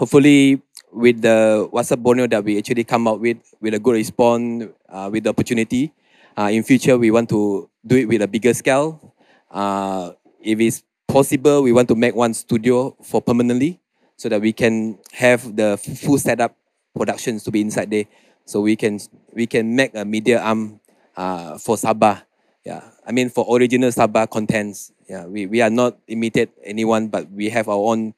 [0.00, 0.62] Hopefully,
[0.96, 4.64] with the What's Up Borneo that we actually come out with, with a good response,
[4.88, 5.92] uh, with the opportunity.
[6.38, 9.12] Uh, in future, we want to do it with a bigger scale.
[9.50, 13.78] Uh, if it's possible, we want to make one studio for permanently,
[14.16, 16.56] so that we can have the full setup
[16.96, 18.06] productions to be inside there.
[18.46, 19.00] So we can
[19.34, 20.80] we can make a media arm
[21.14, 22.22] uh, for Sabah.
[22.64, 24.92] Yeah, I mean for original Sabah contents.
[25.10, 28.14] Yeah, we, we are not imitate anyone, but we have our own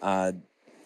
[0.00, 0.32] uh,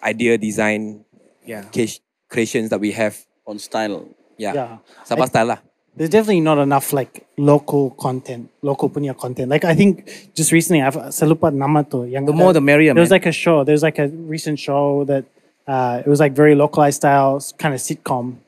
[0.03, 1.05] idea design
[1.45, 1.63] yeah.
[1.73, 3.17] case- creations that we have.
[3.49, 4.05] On style.
[4.37, 4.73] Yeah, Yeah.
[5.09, 5.61] Sabah I- style lah.
[5.99, 9.51] There's definitely not enough like local content, local punya content.
[9.51, 12.07] Like I think just recently I've selupa nama tu.
[12.07, 13.19] Yang The more the merrier, There was man.
[13.19, 13.65] like a show.
[13.67, 15.25] There was like a recent show that
[15.67, 18.39] uh, it was like very localized style, kind of sitcom.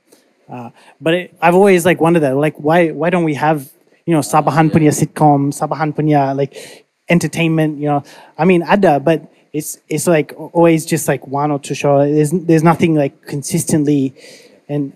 [0.47, 0.71] Uh,
[1.03, 3.67] but it, I've always like wondered that, like why why don't we have
[4.07, 6.55] you know Sabahan punya sitcom, Sabahan punya like
[7.11, 7.83] entertainment?
[7.83, 8.03] You know,
[8.39, 11.99] I mean ada, but it's it's like always just like one or two show.
[11.99, 14.15] There's there's nothing like consistently,
[14.69, 14.93] and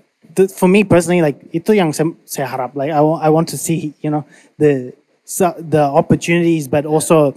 [0.54, 2.70] for me personally, like itu yang saya.
[2.74, 4.24] Like I I want to see you know
[4.58, 7.34] the so, the opportunities, but also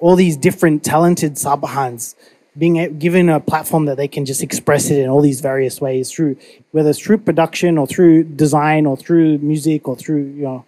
[0.00, 2.14] all these different talented Sabahans
[2.56, 6.10] being given a platform that they can just express it in all these various ways
[6.10, 6.36] through
[6.72, 10.64] whether it's through production or through design or through music or through you know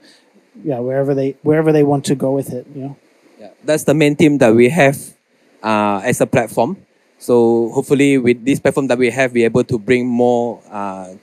[0.62, 2.96] yeah wherever they wherever they want to go with it you know
[3.40, 5.16] Yeah, that's the main theme that we have
[5.62, 6.76] uh, as a platform.
[7.18, 11.14] So hopefully, with this platform that we have, we're able to bring more uh,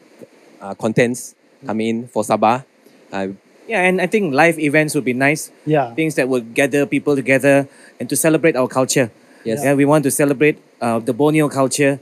[0.62, 1.34] uh, contents
[1.66, 2.64] come in for Sabah.
[3.12, 3.34] Uh,
[3.68, 5.52] Yeah, and I think live events would be nice.
[5.68, 5.92] Yeah.
[5.92, 7.68] Things that would gather people together
[8.00, 9.12] and to celebrate our culture.
[9.44, 9.60] Yes.
[9.60, 12.00] Yeah, we want to celebrate uh, the Borneo culture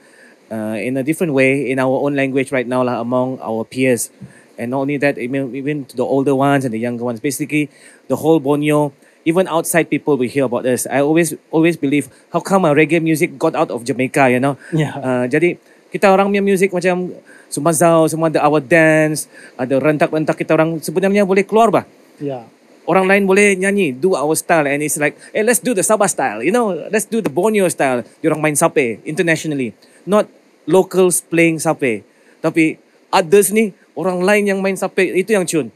[0.53, 4.13] uh, in a different way in our own language right now lah, among our peers.
[4.61, 7.19] And not only that, even, even to the older ones and the younger ones.
[7.19, 7.73] Basically,
[8.07, 8.93] the whole Borneo,
[9.25, 10.85] even outside people will hear about us.
[10.85, 14.55] I always always believe, how come uh, reggae music got out of Jamaica, you know?
[14.69, 14.93] Yeah.
[14.95, 15.57] Uh, jadi
[15.89, 17.11] kita orang punya music macam
[17.49, 21.85] Sumazau, semua ada our dance, ada rentak-rentak kita orang sebenarnya boleh keluar bah.
[22.21, 22.45] yeah
[22.85, 26.05] Orang lain boleh nyanyi, do our style and it's like, hey let's do the Sabah
[26.05, 28.05] style, you know, let's do the Borneo style.
[28.21, 29.73] Diorang main sape internationally,
[30.05, 30.29] not
[30.69, 32.05] locals playing sape.
[32.45, 32.77] Tapi
[33.09, 35.73] others ni, orang lain yang main sape, itu yang cun.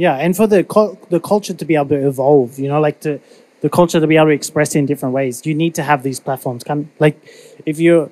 [0.00, 0.64] Yeah, and for the
[1.10, 3.20] the culture to be able to evolve, you know, like to
[3.60, 6.02] the culture to be able to express it in different ways, you need to have
[6.02, 6.64] these platforms.
[6.64, 7.20] Can like
[7.66, 8.10] if you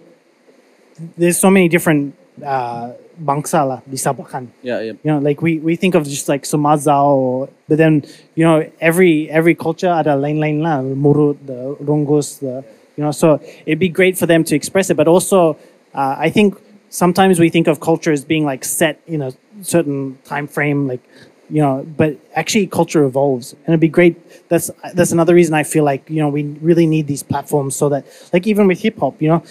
[1.17, 4.93] there's so many different uh, bangsa lah di Yeah, yeah.
[5.03, 8.71] You know, like we, we think of just like Sumazau, or, but then you know
[8.83, 12.65] every every culture ada lain lain lah, Murut, the Rungus, the
[12.97, 13.13] you know.
[13.13, 15.57] So it'd be great for them to express it, but also
[15.95, 20.19] uh, I think sometimes we think of culture as being like set in a certain
[20.25, 21.01] time frame, like
[21.51, 21.85] you know.
[21.97, 24.17] But actually, culture evolves, and it'd be great.
[24.49, 27.89] That's that's another reason I feel like you know we really need these platforms so
[27.91, 29.43] that like even with hip hop, you know,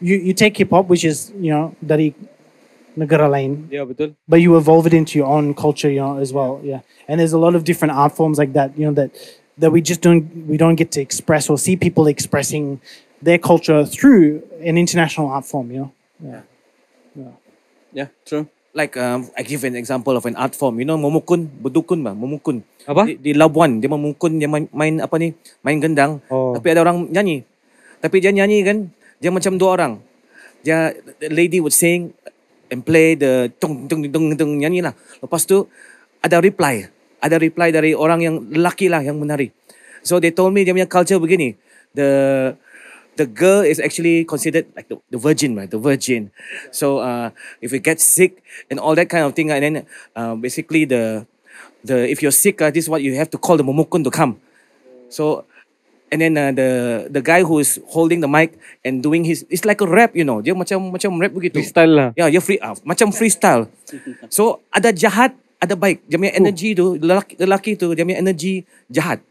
[0.00, 2.14] you you take hip hop, which is you know dari
[2.96, 4.14] negara lain, Ya betul.
[4.28, 6.60] but you evolve it into your own culture, you know, as well.
[6.62, 9.10] Yeah, and there's a lot of different art forms like that, you know, that
[9.58, 12.80] that we just don't we don't get to express or see people expressing
[13.22, 15.92] their culture through an international art form, you know.
[16.22, 16.42] yeah
[17.16, 17.32] Yeah.
[17.92, 18.48] Yeah, true.
[18.74, 22.10] Like um, I give an example of an art form, you know, memukun, berdukun bah,
[22.10, 22.66] memukun.
[22.90, 23.06] Apa?
[23.06, 25.30] Di, di Labuan, dia memukun, dia main, main apa ni,
[25.62, 26.18] main gendang.
[26.26, 26.58] Oh.
[26.58, 27.46] Tapi ada orang nyanyi.
[28.02, 28.90] Tapi dia nyanyi kan,
[29.22, 29.92] dia macam dua orang.
[30.66, 30.90] Dia,
[31.22, 32.10] the lady would sing
[32.66, 34.98] and play the tung tung tung tung nyanyi lah.
[35.22, 35.70] Lepas tu
[36.18, 36.90] ada reply,
[37.22, 39.54] ada reply dari orang yang lelaki lah yang menari.
[40.02, 41.54] So they told me dia punya culture begini.
[41.94, 42.10] The
[43.16, 45.70] the girl is actually considered like the, the virgin, right?
[45.70, 46.30] The virgin.
[46.70, 49.74] So uh, if you get sick and all that kind of thing, and then
[50.14, 51.26] uh, basically the
[51.84, 54.10] the if you're sick, uh, this is what you have to call the momokun to
[54.10, 54.40] come.
[55.08, 55.46] So
[56.10, 56.70] and then uh, the
[57.10, 58.54] the guy who is holding the mic
[58.86, 60.42] and doing his it's like a rap, you know.
[60.42, 61.58] Dia macam macam rap begitu.
[61.62, 62.08] Freestyle lah.
[62.14, 63.70] Ya, dia free ah, macam freestyle.
[64.30, 66.02] So ada jahat, ada baik.
[66.06, 69.22] Dia punya energy tu, lelaki, lelaki tu dia punya energy jahat.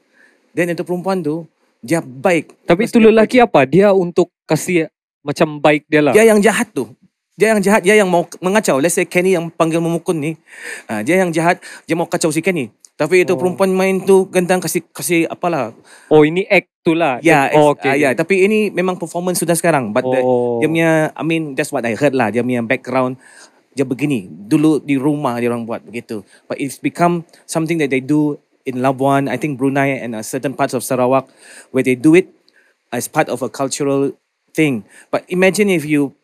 [0.54, 1.50] Then itu perempuan tu
[1.84, 2.63] dia baik.
[2.63, 3.67] Tapi itu lelaki apa?
[3.67, 4.88] Dia untuk kasih
[5.19, 6.15] macam baik dia lah.
[6.15, 6.88] Dia yang jahat tu.
[7.36, 8.78] Dia yang jahat, dia yang mau mengacau.
[8.78, 10.38] Let's say Kenny yang panggil memukul ni.
[10.86, 12.72] ah, dia yang jahat, dia mau kacau si Kenny.
[12.93, 15.74] Tapi itu perempuan main tu gentang kasih kasih apalah.
[16.13, 17.17] Oh ini act tu lah.
[17.26, 17.98] Ya, oh, oh, okay.
[17.98, 19.89] ya, tapi ini memang performance sudah sekarang.
[19.89, 20.62] But the, Oh.
[20.62, 22.30] dia punya I mean that's what I heard lah.
[22.30, 23.17] Dia punya background
[23.74, 24.30] dia begini.
[24.30, 26.22] Dulu di rumah dia orang buat begitu.
[26.46, 30.54] But it's become something that they do in Labuan, I think Brunei and uh, certain
[30.54, 31.28] parts of Sarawak
[31.71, 32.32] where they do it
[32.91, 34.15] as part of a cultural
[34.56, 34.84] thing.
[35.12, 36.15] But imagine if you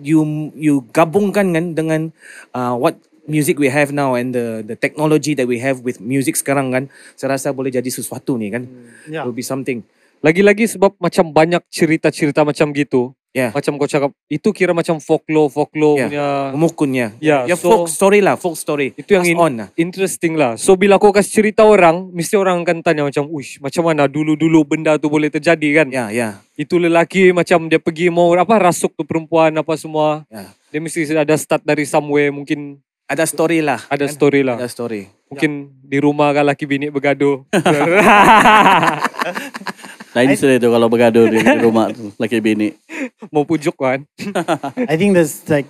[0.00, 2.12] you you gabungkan kan dengan
[2.52, 6.36] uh, what music we have now and the the technology that we have with music
[6.36, 6.84] sekarang kan
[7.18, 8.68] saya rasa boleh jadi sesuatu ni kan
[9.06, 9.22] Yeah.
[9.22, 9.86] will be something
[10.24, 13.12] Lagi-lagi sebab macam banyak cerita-cerita macam gitu.
[13.36, 13.52] Yeah.
[13.52, 16.08] Macam kau cakap, itu kira macam folklore, folklore Yeah.
[16.08, 19.66] punya memukunnya Ya, ya so- folk story lah folk story Itu yang in- on lah
[19.76, 20.56] interesting lah.
[20.56, 24.62] So bila kau kasih cerita orang, mesti orang akan tanya macam, uish, macam mana dulu-dulu
[24.66, 25.86] benda tu boleh terjadi kan?
[25.90, 30.24] ya ya Itu lelaki macam dia pergi mau apa rasuk tu perempuan apa semua.
[30.26, 34.10] ya Dia mesti ada start dari somewhere, mungkin ada story lah ada kan?
[34.10, 34.56] story lah.
[34.56, 37.42] ada story Mungkin di rumah kan laki bini bergaduh.
[40.16, 42.72] Lain sudah itu kalau bergaduh di, di rumah tu, laki bini.
[43.34, 44.08] mau pujuk kan.
[44.90, 45.68] I think there's like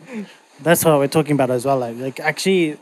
[0.63, 1.83] that's what we're talking about as well.
[1.83, 2.79] Like, like actually,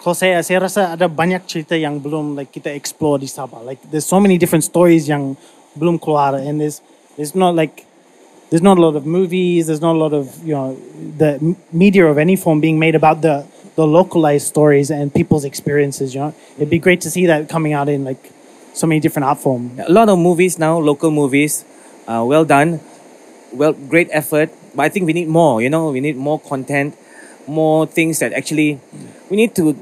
[0.00, 3.60] kalau saya saya rasa ada banyak cerita yang belum like kita explore di Sabah.
[3.60, 5.36] Like there's so many different stories yang
[5.76, 6.80] belum keluar, and there's
[7.20, 7.84] there's not like
[8.48, 9.68] there's not a lot of movies.
[9.68, 11.36] There's not a lot of you know the
[11.76, 13.44] media of any form being made about the
[13.76, 16.16] the localized stories and people's experiences.
[16.16, 18.32] You know, it'd be great to see that coming out in like
[18.76, 19.72] so many different art form.
[19.80, 21.64] a lot of movies now local movies
[22.04, 22.76] uh, well done
[23.56, 26.92] well great effort but I think we need more you know we need more content
[27.48, 28.76] more things that actually
[29.32, 29.72] we need to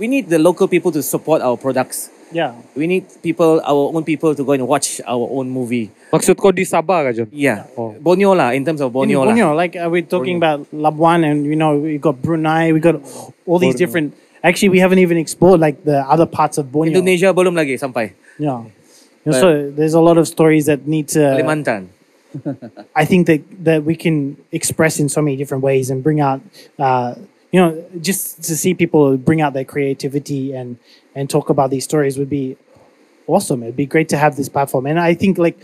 [0.00, 2.56] we need the local people to support our products Yeah.
[2.74, 5.92] We need people, our own people, to go and watch our own movie.
[6.12, 7.92] Maksud kau di Sabah kah Yeah, Oh.
[8.00, 8.56] Borneo lah.
[8.56, 9.36] In terms of In Borneo, lah.
[9.36, 12.96] Borneo, like uh, we're talking about Labuan, and you know we got Brunei, we got
[13.44, 14.16] all these different.
[14.42, 16.96] Actually, we haven't even explored like the other parts of Borneo.
[16.96, 18.16] Indonesia belum lagi sampai.
[18.38, 18.64] Yeah.
[19.24, 21.18] Know, so there's a lot of stories that need to.
[21.18, 21.88] Kalimantan.
[22.96, 26.40] I think that that we can express in so many different ways and bring out,
[26.78, 27.14] uh,
[27.52, 30.78] you know, just to see people bring out their creativity and
[31.14, 32.56] and talk about these stories would be
[33.26, 33.62] awesome.
[33.62, 35.58] It'd be great to have this platform, and I think like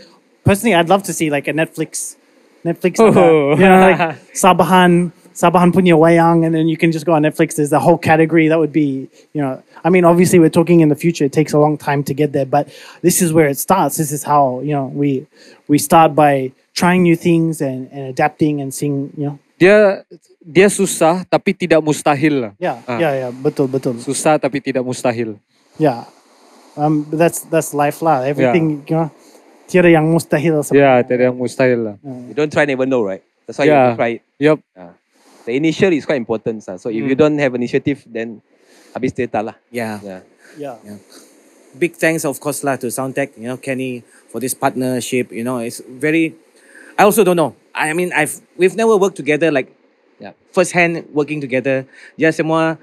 [0.45, 2.15] personally, I'd love to see like a Netflix,
[2.63, 3.51] Netflix, Oh.
[3.57, 3.99] you know, like
[4.33, 5.11] Sabahan.
[5.39, 7.55] Sabahan punya wayang, and then you can just go on Netflix.
[7.55, 10.91] There's a whole category that would be, you know, I mean, obviously we're talking in
[10.91, 11.23] the future.
[11.23, 12.67] It takes a long time to get there, but
[13.07, 13.95] this is where it starts.
[13.95, 15.23] This is how you know we
[15.71, 19.35] we start by trying new things and, and adapting and seeing, you know.
[19.55, 20.03] Dia
[20.43, 22.51] dia susah tapi tidak mustahil lah.
[22.59, 22.99] Yeah, Ah.
[22.99, 23.31] yeah, yeah.
[23.31, 23.95] Betul, betul.
[24.03, 25.39] Susah tapi tidak mustahil.
[25.79, 26.03] Yeah.
[26.75, 28.27] Um, that's that's life lah.
[28.27, 29.07] Everything, you know,
[29.71, 30.59] tiada yang mustahil.
[30.75, 31.95] Ya, tiada yang mustahil lah.
[32.03, 33.23] You don't try, and never know, right?
[33.47, 33.95] That's why you Yeah.
[33.95, 34.21] have to try it.
[34.35, 34.59] Yup.
[35.49, 36.61] The initial is quite important.
[36.61, 36.77] sir.
[36.77, 38.45] So if you don't have initiative, then
[38.93, 39.57] habis data lah.
[39.73, 39.97] Yeah.
[40.05, 40.21] Yeah.
[40.61, 41.01] Yeah.
[41.73, 45.33] Big thanks, of course, lah, to Soundtech, you know, Kenny, for this partnership.
[45.33, 46.37] You know, it's very.
[46.97, 47.57] I also don't know.
[47.73, 49.73] I mean, I've we've never worked together like
[50.19, 50.35] Yeah.
[50.51, 51.87] first hand working together.
[52.19, 52.75] Yeah, semua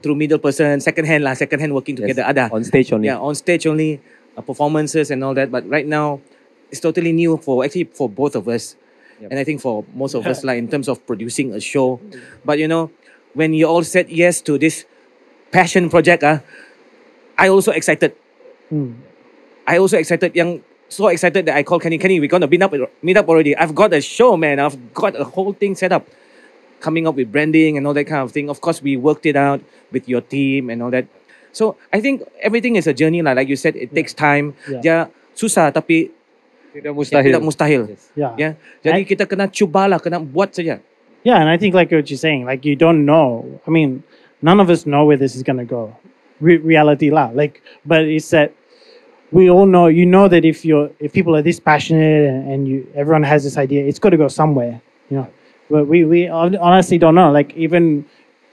[0.00, 2.22] through middle person, second hand lah, second hand working together.
[2.22, 2.44] Yes, Ada.
[2.54, 3.10] On stage only.
[3.10, 3.98] Yeah, on stage only,
[4.38, 5.50] uh, performances and all that.
[5.50, 6.22] But right now,
[6.70, 8.78] it's totally new for actually for both of us,
[9.20, 9.30] Yep.
[9.30, 12.00] and I think for most of us, like in terms of producing a show.
[12.44, 12.90] But you know,
[13.34, 14.84] when you all said yes to this
[15.50, 16.40] passion project, ah,
[17.38, 18.12] I also excited.
[18.68, 19.00] Hmm.
[19.66, 20.34] I also excited.
[20.34, 21.98] Young, so excited that I called Kenny.
[21.98, 22.72] Kenny, we're gonna meet up.
[23.02, 23.56] Meet up already.
[23.56, 24.60] I've got a show, man.
[24.60, 26.06] I've got a whole thing set up,
[26.80, 28.48] coming up with branding and all that kind of thing.
[28.48, 29.60] Of course, we worked it out
[29.92, 31.06] with your team and all that.
[31.52, 33.32] So I think everything is a journey, lah.
[33.32, 34.54] Like you said, it takes time.
[34.68, 34.80] Yeah.
[34.84, 35.02] Yeah,
[35.36, 36.15] susah tapi
[36.76, 37.24] Tidak mustahil.
[37.24, 37.24] mustahil.
[37.32, 37.82] tidak mustahil.
[38.12, 38.32] Yeah.
[38.36, 38.52] Yeah.
[38.84, 40.76] Jadi kita kena cubalah, kena buat saja.
[41.24, 43.42] Yeah, and I think like what you're saying, like you don't know.
[43.66, 44.04] I mean,
[44.42, 45.96] none of us know where this is gonna go.
[46.38, 48.52] Re- reality lah, like, but it's that
[49.32, 49.88] we all know.
[49.88, 53.42] You know that if you're if people are this passionate and, and you everyone has
[53.42, 54.78] this idea, it's got to go somewhere.
[55.08, 55.28] You know,
[55.70, 57.32] but we we honestly don't know.
[57.32, 58.04] Like even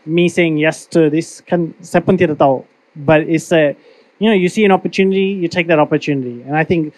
[0.05, 2.65] me saying yes to this can saya pun tidak tahu.
[2.95, 3.75] But it's a
[4.17, 6.93] you know you see an opportunity, you take that opportunity, and I think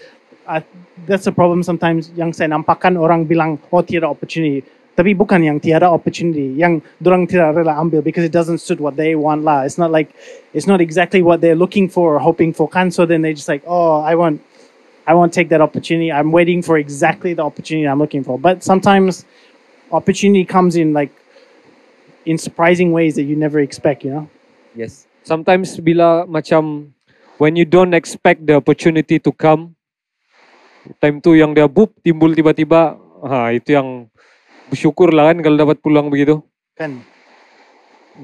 [0.47, 0.63] I,
[1.05, 2.09] that's a problem sometimes.
[2.15, 4.63] Yang saya nampakkan orang bilang oh tiada opportunity.
[4.95, 8.95] Tapi bukan yang tiada opportunity, yang dorang tidak rela ambil because it doesn't suit what
[8.95, 9.67] they want lah.
[9.67, 10.15] It's not like,
[10.55, 12.87] it's not exactly what they're looking for or hoping for kan.
[12.95, 14.39] So then they just like, oh, I want,
[15.03, 16.15] I won't take that opportunity.
[16.15, 18.39] I'm waiting for exactly the opportunity I'm looking for.
[18.39, 19.27] But sometimes
[19.91, 21.11] opportunity comes in like,
[22.23, 24.29] in surprising ways that you never expect, you know?
[24.79, 25.11] Yes.
[25.27, 26.95] Sometimes bila macam
[27.37, 29.75] when you don't expect the opportunity to come,
[31.01, 34.09] time tu yang dia boop timbul tiba-tiba, ha itu yang
[34.69, 36.41] bersyukur lah kan kalau dapat peluang begitu.
[36.75, 37.01] Kan?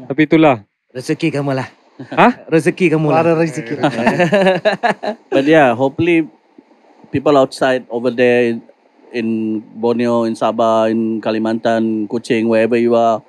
[0.07, 0.63] Tapi itulah.
[0.91, 1.67] Rezeki kamu lah.
[2.11, 2.33] Hah?
[2.49, 3.21] Rezeki kamu lah.
[3.23, 3.73] Ada rezeki.
[5.33, 6.27] But yeah, hopefully
[7.11, 8.63] people outside over there in,
[9.11, 9.27] in
[9.75, 13.21] Borneo, in Sabah, in Kalimantan, Kuching, wherever you are,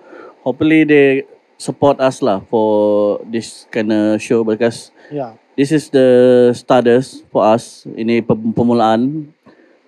[0.47, 1.27] hopefully they
[1.59, 5.39] support us lah for this kind of show because yeah.
[5.63, 7.87] This is the starters for us.
[7.95, 9.31] Ini permulaan.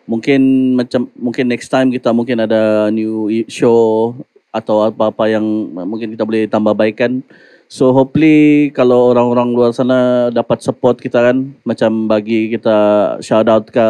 [0.07, 4.15] Mungkin macam mungkin next time kita mungkin ada new show
[4.55, 5.43] atau apa-apa yang
[5.83, 7.27] mungkin kita boleh tambah baikkan.
[7.67, 12.77] So hopefully kalau orang-orang luar sana dapat support kita kan macam bagi kita
[13.19, 13.89] shout out ke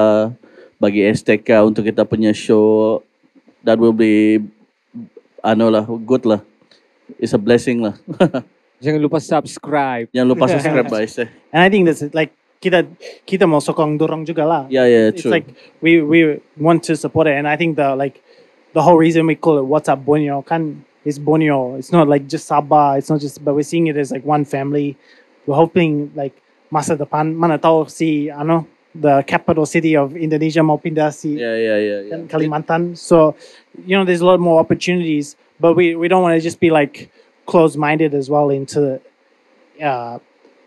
[0.80, 3.04] bagi STK untuk kita punya show
[3.60, 4.40] that will be
[5.44, 6.40] ano lah good lah.
[7.20, 8.00] It's a blessing lah.
[8.84, 10.12] Jangan lupa subscribe.
[10.12, 11.16] Jangan lupa subscribe guys.
[11.16, 11.28] Eh.
[11.56, 12.12] And I think that's it.
[12.12, 12.84] like kita
[13.24, 14.62] kita mau sokong dorong juga lah.
[14.72, 15.28] Yeah, yeah, true.
[15.28, 15.48] it's like
[15.84, 18.24] we we want to support it, and I think the like
[18.72, 21.76] the whole reason we call it "What's Up Borneo" kan is Borneo.
[21.76, 22.96] It's not like just Sabah.
[22.96, 24.96] It's not just, but we're seeing it as like one family.
[25.44, 26.32] We're hoping like
[26.72, 28.64] masa depan mana tahu si ano
[28.96, 32.18] the capital city of Indonesia mau pindah si yeah, yeah, yeah, yeah.
[32.32, 32.96] Kalimantan.
[32.96, 33.36] So
[33.84, 36.72] you know, there's a lot more opportunities, but we we don't want to just be
[36.72, 37.12] like
[37.46, 39.00] closed-minded as well into.
[39.82, 40.18] Uh,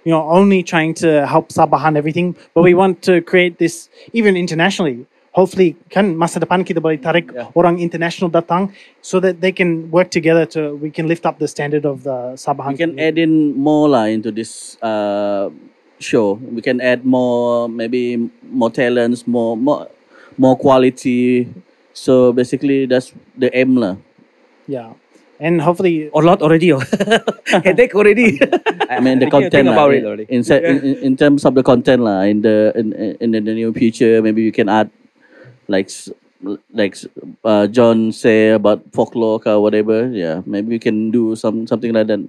[0.08, 4.38] you know, only trying to help Sabahan everything, but we want to create this even
[4.38, 5.06] internationally.
[5.36, 7.28] Hopefully, kan masa depan kita boleh tarik
[7.60, 8.72] orang international datang
[9.04, 12.40] so that they can work together to we can lift up the standard of the
[12.40, 12.74] Sabahan.
[12.74, 15.52] we can add in more lah into this uh,
[16.00, 16.40] show.
[16.40, 19.92] We can add more, maybe more talents, more more
[20.40, 21.52] more quality.
[21.92, 24.00] So basically, that's the aim lah.
[24.72, 24.96] Yeah.
[25.40, 26.72] And hopefully A lot already.
[26.74, 26.82] oh.
[27.66, 28.40] Headache already.
[28.90, 30.26] I mean the Thinking- content think lah, about I it already.
[30.30, 33.44] in, se- in, in in terms of the content lah, in the in, in in
[33.46, 34.90] the near future maybe you can add
[35.68, 35.90] like
[36.74, 36.96] like
[37.44, 42.08] uh, John say about folklore or whatever yeah maybe we can do some something like
[42.08, 42.22] that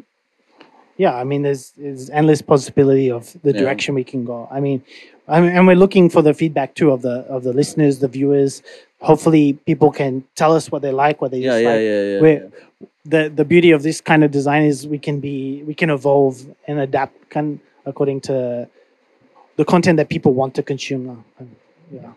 [0.99, 3.61] yeah, I mean, there's, there's endless possibility of the Yeah.
[3.63, 4.49] direction we can go.
[4.51, 4.83] I mean,
[5.29, 8.09] I mean, and we're looking for the feedback too of the of the listeners, the
[8.11, 8.65] viewers.
[9.01, 11.75] Hopefully, people can tell us what they like, what they yeah dislike.
[11.75, 12.87] yeah yeah yeah, We're, yeah.
[13.05, 16.45] the the beauty of this kind of design is we can be we can evolve
[16.67, 18.69] and adapt can according to
[19.57, 21.25] the content that people want to consume now.
[21.91, 22.13] Yeah.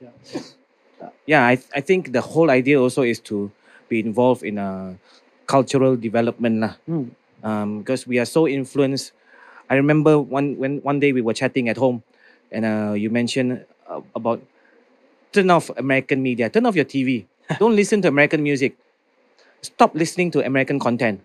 [0.00, 1.08] Yeah.
[1.26, 3.50] yeah, I, I think the whole idea also is to
[3.88, 4.96] be involved in a
[5.46, 6.74] cultural development lah.
[6.88, 7.10] Mm.
[7.44, 9.12] Um, because we are so influenced.
[9.68, 12.02] I remember one when one day we were chatting at home,
[12.52, 14.40] and uh, you mentioned uh, about
[15.34, 17.26] turn off American media, turn off your TV,
[17.58, 18.78] don't listen to American music,
[19.60, 21.18] stop listening to American content.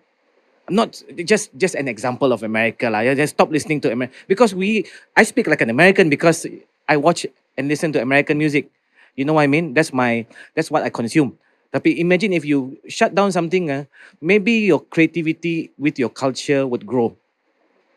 [0.66, 3.02] I'm not just just an example of America lah.
[3.14, 4.86] Just stop listening to America because we
[5.18, 6.46] I speak like an American because
[6.86, 7.26] I watch
[7.58, 8.70] and listen to American music.
[9.18, 9.74] You know what I mean?
[9.74, 11.38] That's my that's what I consume.
[11.70, 13.86] Tapi imagine if you shut down something, ah,
[14.18, 17.14] maybe your creativity with your culture would grow.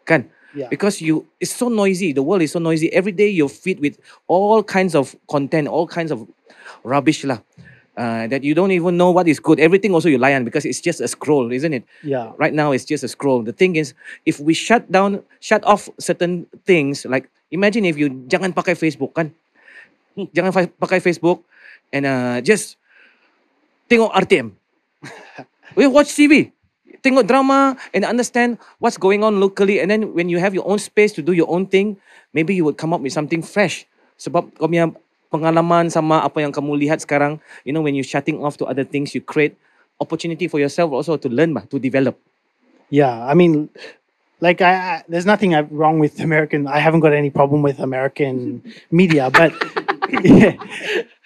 [0.05, 0.29] Kan?
[0.55, 0.69] Yeah.
[0.69, 2.13] Because you it's so noisy.
[2.13, 2.91] The world is so noisy.
[2.93, 3.97] Every day you're fed with
[4.27, 6.27] all kinds of content, all kinds of
[6.83, 7.39] rubbish lah.
[7.93, 9.59] Uh, that you don't even know what is good.
[9.59, 11.83] Everything also you lie on because it's just a scroll, isn't it?
[12.01, 12.33] Yeah.
[12.37, 13.43] Right now it's just a scroll.
[13.43, 13.93] The thing is,
[14.25, 19.13] if we shut down, shut off certain things, like imagine if you jangan pakai Facebook
[19.13, 19.29] kan,
[20.13, 21.41] Hmm, jangan pakai Facebook,
[21.89, 22.77] and uh, just
[23.89, 24.53] tengok RTM.
[25.77, 26.53] we watch TV,
[27.03, 29.83] tengok drama, and understand what's going on locally.
[29.83, 31.99] And then when you have your own space to do your own thing,
[32.31, 33.83] maybe you would come up with something fresh.
[34.17, 34.89] Sebab kau punya
[35.27, 38.87] pengalaman sama apa yang kamu lihat sekarang, you know, when you shutting off to other
[38.87, 39.53] things, you create
[39.99, 42.15] opportunity for yourself also to learn, to develop.
[42.93, 43.67] Yeah, I mean,
[44.39, 46.69] like I, I there's nothing wrong with American.
[46.69, 48.61] I haven't got any problem with American
[48.93, 49.51] media, but
[50.23, 50.55] yeah,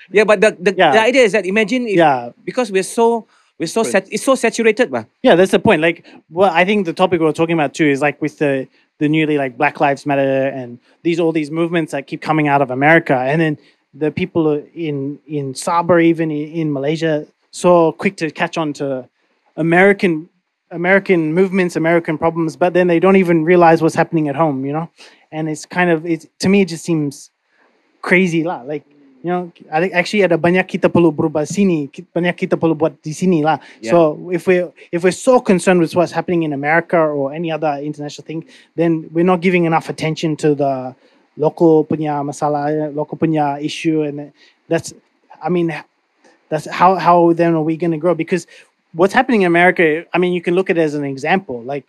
[0.07, 0.91] Yeah, but the, the, Yeah.
[0.95, 3.28] the idea is that imagine if, yeah, because we're so
[3.60, 5.05] we're so sat, it's so saturated, bah.
[5.24, 5.82] yeah, that's the point.
[5.82, 8.68] Like, well, I think the topic we're talking about too is like with the
[8.99, 12.62] the newly like Black Lives Matter and these all these movements that keep coming out
[12.62, 13.58] of America, and then
[13.93, 19.10] the people in in Sabah, even in, in Malaysia, so quick to catch on to
[19.55, 20.30] American
[20.72, 24.74] American movements, American problems, but then they don't even realize what's happening at home, you
[24.74, 24.89] know.
[25.32, 27.32] And it's kind of it's to me it just seems
[28.01, 28.43] crazy.
[28.43, 28.86] Like
[29.24, 32.93] you know, I think actually ada banyak kita perlu berubah sini, banyak kita perlu buat
[33.01, 33.57] di sini lah.
[33.82, 33.91] Yeah.
[33.91, 33.97] So
[34.30, 34.63] if we
[34.93, 38.45] if we're so concerned with what's happening in America or any other international thing,
[38.78, 40.93] then we're not giving enough attention to the
[41.38, 44.32] local punya masalah, local punya issue, and
[44.70, 44.93] that's
[45.41, 45.74] I mean
[46.49, 48.13] that's how how then are we going to grow?
[48.13, 48.45] Because
[48.93, 51.61] what's happening in America, I mean, you can look at it as an example.
[51.61, 51.86] Like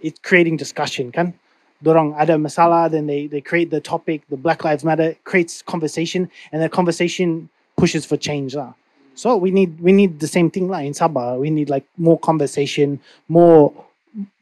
[0.00, 1.34] it's creating discussion, kan?
[1.80, 4.22] Dorang ada masalah, then they they create the topic.
[4.28, 8.76] The Black Lives Matter creates conversation, and that conversation pushes for change, lah.
[9.16, 11.40] So we need we need the same thing lah in Sabah.
[11.40, 13.72] We need like more conversation, more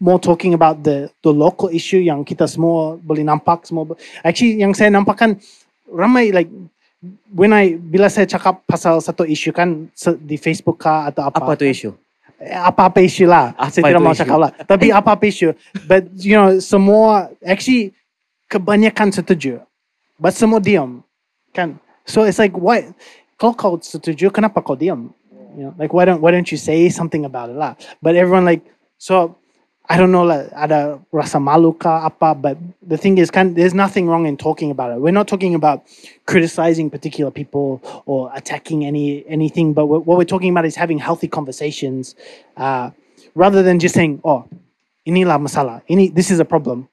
[0.01, 3.99] more talking about the the local issue yang kita semua boleh nampak semua.
[4.22, 5.30] Actually, yang saya nampak kan
[5.91, 6.51] ramai like
[7.30, 9.89] when I bila saya cakap pasal satu isu kan
[10.22, 11.91] di Facebook kah atau apa Apa tu isu?
[12.39, 13.51] Apa-apa isu lah.
[13.59, 14.51] Apa saya tidak mau cakap lah.
[14.62, 15.55] Tapi apa-apa isu.
[15.91, 17.95] But you know, semua actually
[18.47, 19.62] kebanyakan setuju.
[20.18, 21.03] But semua diam.
[21.55, 21.82] Kan?
[22.07, 22.95] So it's like why
[23.39, 25.14] kalau kau setuju kenapa kau diam?
[25.55, 27.74] You know, like why don't why don't you say something about it lah?
[28.03, 28.62] But everyone like
[28.99, 29.38] so
[29.89, 33.72] I don't know lah ada rasa malu kah apa but the thing is kan there's
[33.72, 35.01] nothing wrong in talking about it.
[35.01, 35.80] We're not talking about
[36.28, 41.26] criticizing particular people or attacking any anything but what we're talking about is having healthy
[41.26, 42.12] conversations
[42.61, 42.93] uh,
[43.32, 44.45] rather than just saying oh
[45.09, 46.84] inilah masalah ini this is a problem.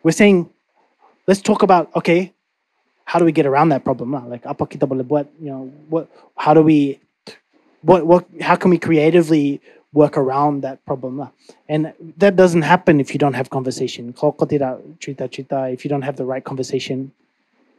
[0.00, 0.48] We're saying
[1.28, 2.32] let's talk about okay
[3.04, 4.16] how do we get around that problem?
[4.16, 5.28] Like apa kita boleh buat?
[5.36, 5.62] You know
[5.92, 6.08] what?
[6.32, 6.96] How do we?
[7.84, 8.24] What what?
[8.40, 9.60] How can we creatively
[9.92, 11.28] work around that problem?
[11.68, 14.12] And that doesn't happen if you don't have conversation.
[14.12, 17.12] Kalau kau tidak cerita cerita, if you don't have the right conversation,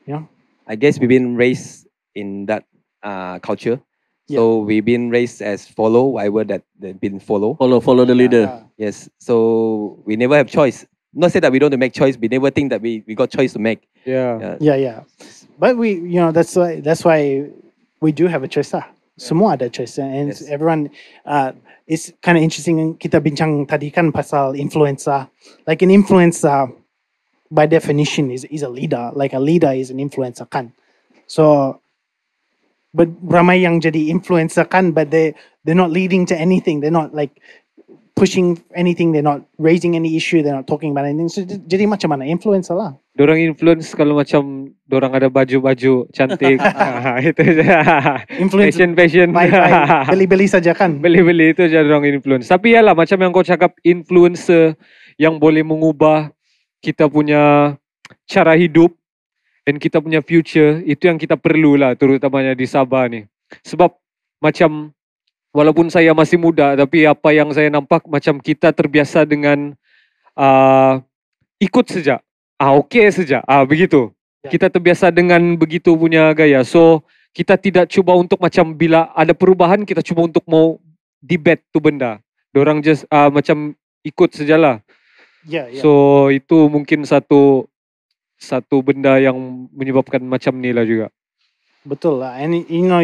[0.06, 0.28] you know.
[0.68, 2.64] I guess we've been raised in that
[3.04, 3.82] uh, culture.
[4.28, 4.40] Yeah.
[4.40, 7.56] So we've been raised as follow whatever that they've been follow.
[7.60, 9.10] follow follow the leader Uh, Yes.
[9.20, 10.86] So we never have choice.
[11.14, 12.18] Not say that we don't make choice.
[12.18, 13.88] We never think that we, we got choice to make.
[14.06, 14.40] Yeah.
[14.40, 14.58] Yeah.
[14.60, 15.00] yeah, yeah.
[15.60, 17.50] But we, you know, that's why that's why
[18.02, 18.74] we do have a choice
[19.18, 20.42] Semua ada choice and Yes.
[20.50, 20.90] everyone.
[21.22, 21.54] Uh,
[21.86, 22.98] it's kind of interesting.
[22.98, 25.30] Kita bincang tadi kan pasal influencer.
[25.70, 26.74] Like an influencer,
[27.54, 29.14] by definition, is is a leader.
[29.14, 30.74] Like a leader is an influencer kan.
[31.30, 31.78] So
[32.94, 36.82] but ramai yang jadi influencer kan, but they they're not leading to anything.
[36.82, 37.38] They're not like
[38.16, 39.12] pushing anything.
[39.12, 40.42] They're not raising any issue.
[40.42, 41.30] They're not talking about anything.
[41.30, 42.98] So jadi macam mana influencer lah.
[43.14, 46.58] Dorang influence kalau macam dorang ada baju-baju cantik.
[46.64, 47.66] ah, itu je.
[48.42, 49.30] Influence Fashion fashion.
[50.14, 50.98] beli-beli saja kan.
[51.02, 52.50] Beli-beli itu je orang influence.
[52.50, 54.78] Tapi yalah macam yang kau cakap influencer
[55.18, 56.34] yang boleh mengubah
[56.82, 57.76] kita punya
[58.26, 58.94] cara hidup
[59.64, 63.24] dan kita punya future itu yang kita perlu lah terutamanya di Sabah ni.
[63.64, 63.94] Sebab
[64.44, 64.92] macam
[65.54, 69.78] walaupun saya masih muda tapi apa yang saya nampak macam kita terbiasa dengan
[70.34, 71.00] uh,
[71.62, 72.20] ikut saja.
[72.58, 73.46] Ah okey saja.
[73.46, 74.10] Ah begitu.
[74.44, 74.50] Ya.
[74.52, 76.66] Kita terbiasa dengan begitu punya gaya.
[76.66, 80.82] So kita tidak cuba untuk macam bila ada perubahan kita cuba untuk mau
[81.22, 82.20] debate tu benda.
[82.52, 84.84] Dorang just uh, macam ikut sajalah.
[85.48, 85.82] Yeah, yeah.
[85.82, 87.68] So itu mungkin satu
[88.38, 91.08] satu benda yang menyebabkan macam ni lah juga.
[91.84, 92.40] Betul lah.
[92.40, 93.04] And you know,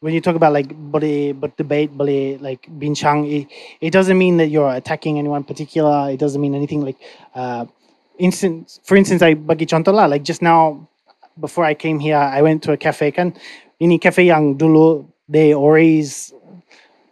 [0.00, 3.48] when you talk about like body but debate boleh like bincang, it,
[3.80, 6.10] it doesn't mean that you're attacking anyone particular.
[6.10, 6.98] It doesn't mean anything like,
[7.34, 7.66] uh,
[8.18, 8.78] instant.
[8.84, 10.06] For instance, I bagi contoh lah.
[10.06, 10.88] Like just now,
[11.40, 13.34] before I came here, I went to a cafe kan.
[13.80, 16.32] Ini cafe yang dulu they always,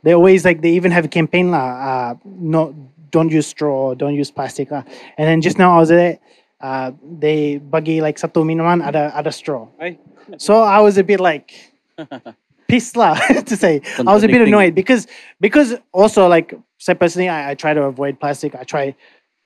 [0.03, 1.69] they always like they even have a campaign lah.
[1.81, 2.75] Uh, no,
[3.11, 4.85] don't use straw, don't use plastic lah.
[5.17, 6.19] And then just now I was there.
[6.61, 9.69] Uh, they bagi like satu minuman ada ada straw.
[9.81, 10.01] Ay.
[10.41, 11.53] So I was a bit like
[12.69, 13.15] pissed lah
[13.47, 13.81] to say.
[13.99, 15.07] I was a bit annoyed because
[15.41, 18.55] because also like say personally I, I try to avoid plastic.
[18.55, 18.95] I try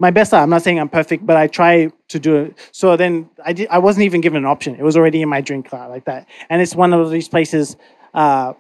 [0.01, 0.33] my best.
[0.33, 2.59] I'm not saying I'm perfect, but I try to do it.
[2.73, 4.75] So then I did I wasn't even given an option.
[4.77, 6.27] It was already in my drink lah, like that.
[6.51, 7.77] And it's one of these places
[8.15, 8.55] uh,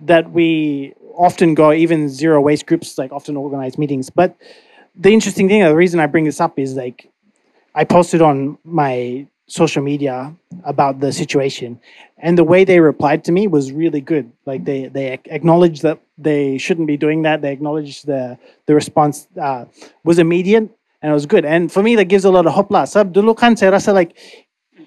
[0.00, 4.10] that we often go, even zero waste groups like often organize meetings.
[4.10, 4.36] But
[4.94, 7.10] the interesting thing, the reason I bring this up is like
[7.74, 10.32] I posted on my social media
[10.64, 11.78] about the situation,
[12.18, 14.32] and the way they replied to me was really good.
[14.46, 17.42] Like they they acknowledged that they shouldn't be doing that.
[17.42, 19.66] They acknowledged the the response uh,
[20.04, 20.68] was immediate
[21.04, 21.44] and it was good.
[21.44, 22.88] And for me, that gives a lot of hope lah.
[22.88, 24.16] Sebab dulu kan saya rasa like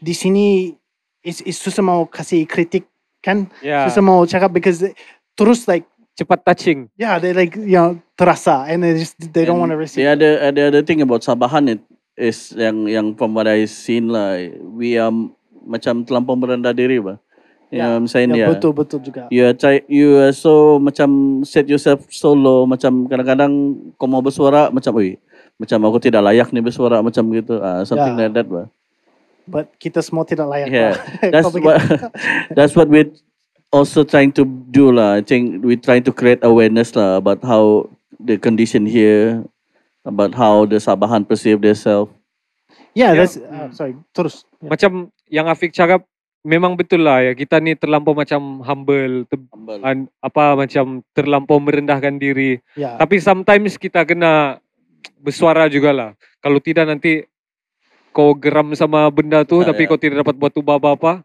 [0.01, 0.73] di sini
[1.21, 2.89] is is susah mau kasih kritik
[3.21, 3.85] kan, Yeah.
[3.85, 4.97] susah mau cakap because they-
[5.37, 5.85] terus like
[6.17, 6.89] Cepat touching.
[6.97, 10.01] yeah they like you know terasa and they just they don't want to receive.
[10.01, 11.81] Yeah, The other the other thing about Sabahan it
[12.17, 14.41] is yang yang from what I seen lah,
[14.75, 15.13] we are
[15.63, 17.21] macam terlampau merendah diri bah.
[17.67, 18.49] You know what I'm saying Ya, yeah.
[18.55, 19.27] betul betul juga.
[19.27, 24.23] You are try, you are so macam set yourself so low macam kadang-kadang kau mau
[24.23, 25.19] bersuara macam oi
[25.59, 28.31] macam aku tidak layak nih bersuara macam gitu ah something Ya.
[28.31, 28.71] like that bah.
[29.47, 30.67] But kita semua tidak layak.
[30.71, 30.95] Yeah,
[31.35, 31.79] that's what
[32.55, 33.11] that's what we're
[33.71, 35.19] also trying to do lah.
[35.19, 39.43] I think we're trying to create awareness lah about how the condition here,
[40.07, 42.09] about how the Sabahan perceive themselves.
[42.95, 43.93] Yeah, that's uh, sorry.
[44.15, 44.47] Terus.
[44.57, 44.73] Ya.
[44.73, 44.91] Macam
[45.27, 46.01] yang Afiq cakap
[46.41, 49.83] memang betul lah ya kita ni terlampau macam humble, ter- Humble.
[49.83, 52.57] an, apa macam terlampau merendahkan diri.
[52.73, 52.95] Yeah.
[52.95, 54.63] Tapi sometimes kita kena
[55.19, 56.09] bersuara juga lah.
[56.39, 57.27] Kalau tidak nanti
[58.15, 59.89] kau geram sama benda tu Ah, tapi ya.
[59.93, 61.21] kau tidak dapat buat ubah apa-apa,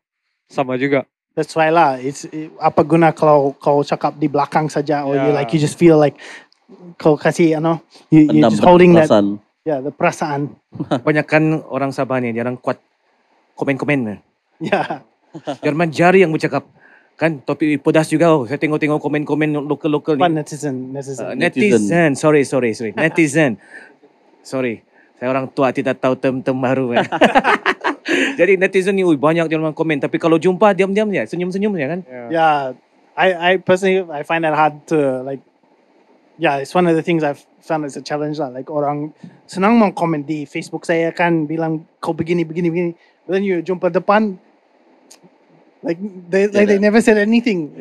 [0.51, 1.09] sama juga.
[1.33, 1.97] That's why lah.
[1.97, 5.39] It's it, apa guna kalau kau cakap di belakang saja or you Yeah.
[5.41, 6.21] like you just feel like
[6.97, 7.77] kau kasih you know
[8.13, 9.27] you you just holding that perasaan.
[9.63, 10.41] yeah the perasaan.
[11.03, 12.81] Kebanyakan orang Sabah ni jarang kuat
[13.55, 14.19] komen-komen.
[14.59, 15.03] Yeah.
[15.65, 16.65] Jerman jari yang bercakap.
[17.13, 18.33] Kan topik pedas juga.
[18.33, 20.41] Oh, saya tengok-tengok komen-komen lokal-lokal Apa ni.
[20.41, 21.23] netizen netizen.
[21.23, 21.81] Uh, Netizen.
[21.87, 22.11] netizen.
[22.17, 22.91] Sorry, sorry, sorry.
[22.99, 23.61] Netizen.
[24.43, 24.83] sorry.
[25.17, 26.99] Saya orang tua tidak tahu term-term baru.
[26.99, 27.07] Kan?
[28.35, 30.03] Jadi netizen ni ui, banyak dia orang komen.
[30.03, 31.23] Tapi kalau jumpa diam-diam je.
[31.31, 32.01] Senyum-senyum je kan.
[32.29, 32.75] yeah.
[33.13, 35.45] I I personally I find that hard to like.
[36.39, 38.49] Yeah, it's one of the things I've found as a challenge lah.
[38.49, 39.13] Like orang
[39.47, 42.91] senang mau komen di Facebook saya kan bilang kau begini begini begini.
[43.27, 44.41] But then you jumpa depan.
[45.83, 45.99] Like
[46.31, 47.75] they like they never said anything.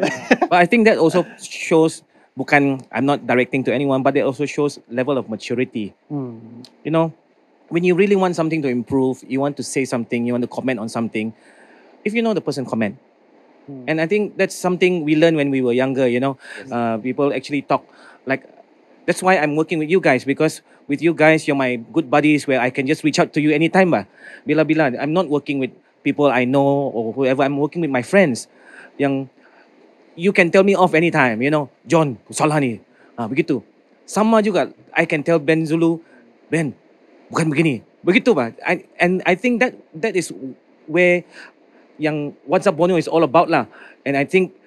[0.50, 2.02] But I think that also shows,
[2.34, 5.94] bukan, I'm not directing to anyone, but it also shows level of maturity.
[6.10, 6.66] Hmm.
[6.84, 7.14] You know,
[7.70, 10.50] when you really want something to improve, you want to say something, you want to
[10.50, 11.32] comment on something,
[12.04, 12.98] if you know the person, comment.
[13.88, 16.36] And I think that's something we learned when we were younger, you know.
[16.70, 17.86] Uh, people actually talk
[18.26, 18.46] like,
[19.06, 22.46] that's why I'm working with you guys because with you guys, you're my good buddies
[22.48, 23.92] where I can just reach out to you anytime.
[23.92, 24.06] Bah.
[24.48, 25.72] Bila-bila, I'm not working with
[26.04, 28.48] people I know or whoever, I'm working with my friends.
[28.98, 29.30] Yang
[30.16, 31.72] you can tell me off anytime, you know.
[31.88, 32.84] John, salah ni.
[33.16, 33.64] Ah, begitu.
[34.04, 36.04] Sama juga, I can tell Ben Zulu,
[36.52, 36.76] Ben,
[37.32, 37.82] bukan begini.
[38.04, 38.52] Begitu bah.
[38.66, 40.34] I, and I think that that is
[40.90, 41.24] where
[42.02, 43.70] yang What's Up Borneo is all about lah.
[44.04, 44.58] And I think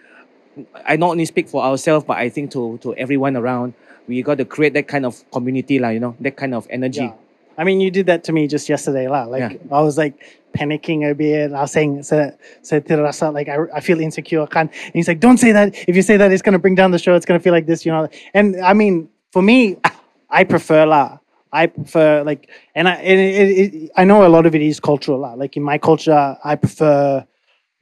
[0.86, 3.74] I not only speak for ourselves, but I think to to everyone around,
[4.06, 7.00] we got to create that kind of community lah, you know, that kind of energy.
[7.00, 7.12] Yeah.
[7.56, 9.24] I mean, you did that to me just yesterday, lah.
[9.24, 10.18] Like I was like
[10.56, 11.52] panicking a bit.
[11.52, 12.30] I was saying, "Sa-
[12.62, 14.46] sa terasa," like I, I feel insecure.
[14.54, 15.74] And he's like, "Don't say that.
[15.86, 17.14] If you say that, it's gonna bring down the show.
[17.14, 19.78] It's gonna feel like this, you know." And I mean, for me,
[20.30, 21.18] I prefer lah.
[21.52, 24.62] I prefer like, and I and it, it, it, I know a lot of it
[24.62, 25.34] is cultural lah.
[25.34, 27.24] Like in my culture, I prefer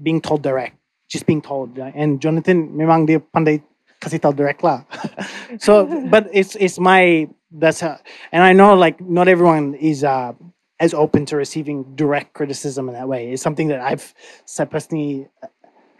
[0.02, 0.76] being told direct,
[1.12, 1.76] just being told.
[1.76, 3.60] And Jonathan, memang dia pandai
[4.00, 4.88] kasih tahu direct lah.
[5.60, 8.00] so, but it's it's my that's how,
[8.32, 10.32] and I know like not everyone is uh,
[10.80, 13.30] as open to receiving direct criticism in that way.
[13.36, 14.16] It's something that I've
[14.48, 15.28] so personally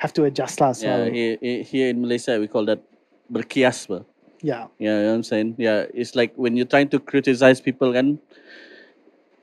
[0.01, 0.73] have to adjust lah.
[0.73, 2.81] So Yeah, here, here- in Malaysia we call that
[3.29, 3.85] berkias.
[4.41, 5.61] yeah, Yeah, you know what I'm saying?
[5.61, 8.19] Yeah, it's like when you're trying to criticize people kan,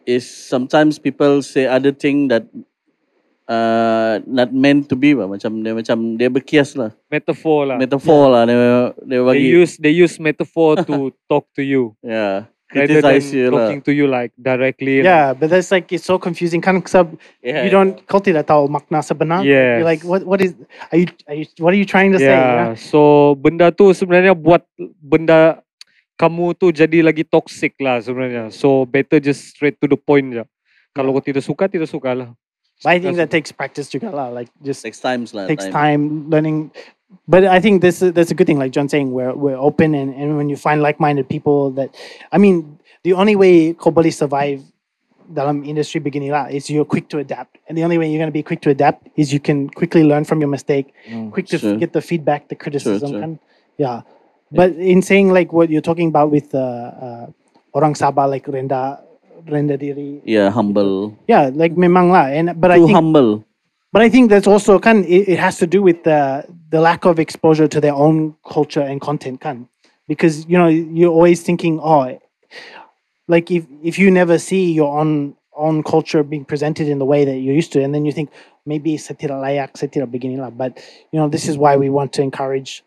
[0.09, 2.49] is sometimes people say other thing that
[3.49, 5.25] uh, not meant to be bah.
[5.25, 6.93] Macam dia macam dia berkias lah.
[7.09, 7.77] Metaphor lah.
[7.81, 8.55] Metaphor lah dia,
[9.01, 9.49] dia they bagi.
[9.49, 13.65] use they use metaphor to talk to you yeah, rather than criticize you lah.
[13.65, 15.01] talking to you like directly.
[15.01, 16.61] yeah, but that's like it's so confusing.
[16.61, 19.41] Kan sebab Yeah, you don't kau tidak tahu makna sebenar.
[19.41, 19.81] Yes.
[19.81, 20.53] You're like what what is
[20.93, 22.29] are you are you what are you trying to say?
[22.29, 22.77] Yeah.
[22.77, 24.61] So benda tu sebenarnya buat
[25.01, 25.65] benda
[26.19, 28.51] kamu tu jadi lagi toxic lah sebenarnya.
[28.51, 30.43] So better just straight to the point je.
[30.91, 32.29] Kalau kau tidak suka, tidak suka lah.
[32.83, 34.27] But I think that takes practice juga lah.
[34.31, 35.47] Like just Takes times lah.
[35.47, 36.71] takes time learning.
[37.27, 38.61] But I think this is that's a good thing.
[38.61, 41.89] Like John saying, we're we're open, and, and when you find like-minded people, that
[42.31, 44.61] I mean, the only way boleh survive
[45.29, 48.33] dalam industry beginning lah is you're quick to adapt, and the only way you're gonna
[48.33, 50.93] be quick to adapt is you can quickly learn from your mistake,
[51.33, 51.77] quick to Sure.
[51.77, 53.21] get the feedback, the criticism, sure.
[53.21, 53.31] kan?
[53.77, 54.01] Yeah.
[54.53, 57.25] But in saying like what you're talking about with uh, uh,
[57.73, 59.01] orang Sabah like renda
[59.45, 61.15] diri, Yeah, humble.
[61.27, 63.43] yeah, like memang lah, and but I Too think humble.
[63.91, 67.05] but I think that's also kan it, it has to do with the the lack
[67.05, 69.67] of exposure to their own culture and content kan
[70.07, 72.17] because you know you're always thinking oh
[73.27, 77.25] like if if you never see your own own culture being presented in the way
[77.25, 78.29] that you're used to and then you think
[78.65, 80.77] maybe sa tidak layak sa tidak begini lah but
[81.11, 82.81] you know this is why we want to encourage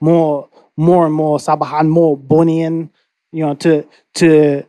[0.00, 2.88] more more and more Sabahan more Bornean
[3.34, 3.84] you know to
[4.22, 4.62] to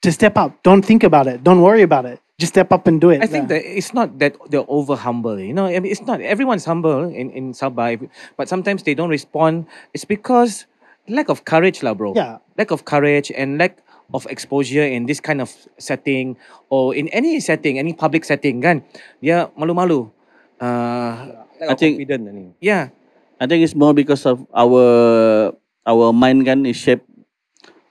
[0.00, 3.00] to step up don't think about it don't worry about it just step up and
[3.00, 3.60] do it I think Yeah.
[3.60, 5.36] that it's not that they're over humble.
[5.36, 8.00] You know, I mean, it's not everyone's humble in in Sabah,
[8.40, 9.68] but sometimes they don't respond.
[9.92, 10.64] It's because
[11.04, 12.16] lack of courage, lah, bro.
[12.16, 12.40] Yeah.
[12.56, 13.84] lack of courage and lack
[14.16, 16.40] of exposure in this kind of setting
[16.72, 18.88] or in any setting, any public setting, kan?
[19.20, 20.08] Dia malu-malu.
[20.56, 22.88] Uh, I Lack of think- confident yeah,
[23.36, 25.52] I think it's more because of our
[25.84, 27.04] our mind kan is shaped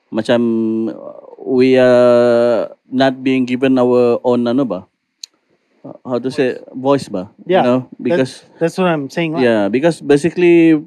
[0.10, 0.41] macam
[1.40, 4.80] we are not being given our own ano ba
[6.04, 9.40] how to say voice ba Yeah, you know That's- because that's, what I'm saying.
[9.40, 10.84] yeah because basically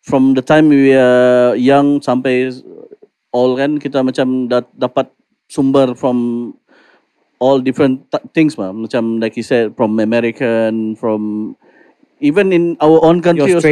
[0.00, 2.54] from the time we are young sampai
[3.34, 5.10] all kan kita macam dat, dapat
[5.50, 6.52] sumber from
[7.42, 11.54] all different things ba macam like you said from American from
[12.22, 13.66] even in our own country also.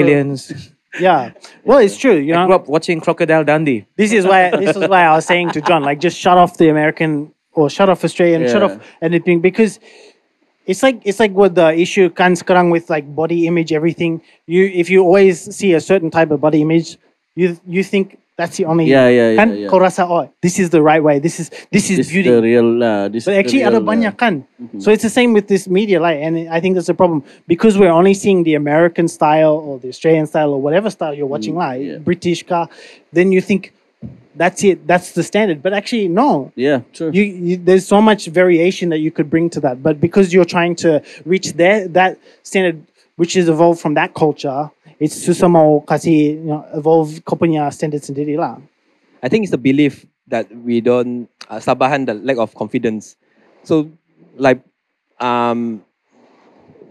[0.94, 1.34] Australians.
[1.44, 1.50] Yeah.
[1.64, 2.16] Well, it's true.
[2.16, 3.86] You I know, grew up watching Crocodile Dundee.
[3.96, 6.56] this is why this is why I was saying to John, like, just shut off
[6.56, 9.80] the American or shut off Australian, shut off anything because
[10.66, 14.20] it's like it's like what the issue kan sekarang with like body image, everything.
[14.46, 16.98] You if you always see a certain type of body image,
[17.34, 19.68] you you think that's the only Yeah, yeah, yeah, kan yeah.
[19.68, 21.18] kau rasa oh this is the right way.
[21.18, 22.28] This is this is this beauty.
[22.28, 24.34] the real uh, this But is the actually real, ada banyak uh, kan.
[24.78, 27.80] So it's the same with this media like and I think that's the problem because
[27.80, 31.56] we're only seeing the American style or the Australian style or whatever style you're watching
[31.56, 31.98] like yeah.
[31.98, 32.68] British car
[33.12, 33.72] then you think
[34.36, 38.28] that's it that's the standard but actually no yeah true you, you there's so much
[38.28, 42.20] variation that you could bring to that but because you're trying to reach their that
[42.44, 42.76] standard
[43.16, 47.68] which is evolved from that culture it's susah mau kasih you know evolve kau punya
[47.72, 48.56] standard sendiri lah
[49.22, 53.16] I think it's the belief that we don't uh, Sabahan the lack of confidence.
[53.64, 53.90] So
[54.36, 54.60] like
[55.18, 55.82] um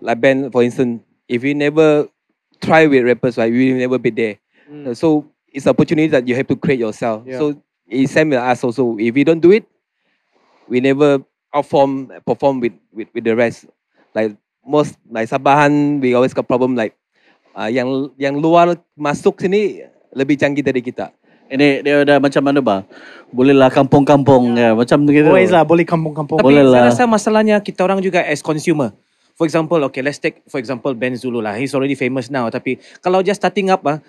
[0.01, 2.07] like Ben for instance, if we never
[2.61, 4.35] try with rappers, right, we will never be there.
[4.67, 7.23] Uh, So it's opportunity that you have to create yourself.
[7.25, 7.39] Yeah.
[7.39, 7.55] So
[7.87, 8.97] it's same with us also.
[8.97, 9.65] If we don't do it,
[10.67, 13.65] we never outform perform with, with, with the rest.
[14.13, 14.35] Like
[14.65, 16.97] most like Sabahan, we always got problem like
[17.55, 17.87] uh, yang
[18.19, 19.81] yang luar masuk sini
[20.11, 21.11] lebih canggih dari kita.
[21.45, 22.81] ini dia ada macam mana ba
[23.29, 26.89] boleh lah kampung-kampung ya macam gitu always lah boleh kampung-kampung Tapi Boleh lah.
[26.89, 28.89] saya rasa masalahnya kita orang juga as consumer.
[29.35, 31.53] For example, okay, let's take for example Ben Zulu lah.
[31.53, 32.47] He's already famous now.
[32.47, 33.99] Tapi kalau just starting up ah,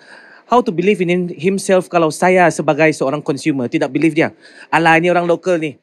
[0.47, 4.31] how to believe in him- himself kalau saya sebagai seorang consumer tidak believe dia.
[4.73, 5.75] Alah ini orang local ni.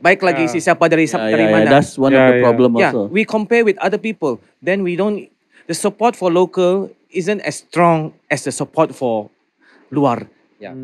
[0.00, 0.52] Baik lagi Yeah.
[0.54, 1.64] si siapa dari yeah, dari yeah, mana.
[1.66, 2.44] yeah, that's one of Yeah, the yeah.
[2.46, 4.40] problem yeah, also we compare with other people.
[4.64, 5.28] Then we don't
[5.68, 9.28] the support for local isn't as strong as the support for
[9.92, 10.26] luar.
[10.62, 10.78] Yeah.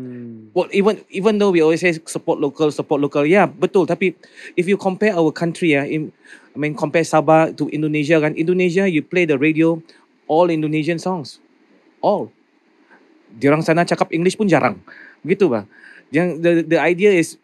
[0.51, 3.87] Well, even even though we always say support local, support local, yeah, betul.
[3.87, 4.11] Tapi
[4.59, 6.11] if you compare our country, yeah, in,
[6.51, 8.35] I mean compare Sabah to Indonesia, kan?
[8.35, 9.79] Indonesia, you play the radio,
[10.27, 11.39] all Indonesian songs,
[12.03, 12.27] all.
[13.39, 14.83] Diorang sana cakap English pun jarang,
[15.23, 15.63] begitu bah.
[16.11, 17.39] Yang the the idea is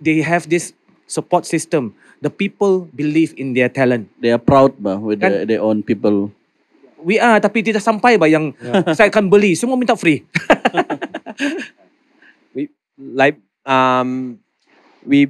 [0.00, 0.72] they have this
[1.04, 1.92] support system.
[2.24, 4.08] The people believe in their talent.
[4.16, 6.32] They are proud bah with Kan- the, their own people.
[7.00, 8.52] We are, tapi tidak sampai bah yang
[8.96, 10.24] saya akan beli, semua minta free.
[12.54, 14.38] we like um
[15.06, 15.28] we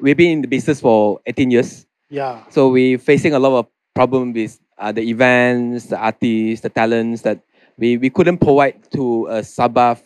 [0.00, 1.84] we've been in the business for 18 years.
[2.08, 2.48] Yeah.
[2.48, 7.20] so we facing a lot of problem with uh, the events the artists the talents
[7.20, 7.44] that
[7.76, 10.00] we, we couldn't provide to a Sabah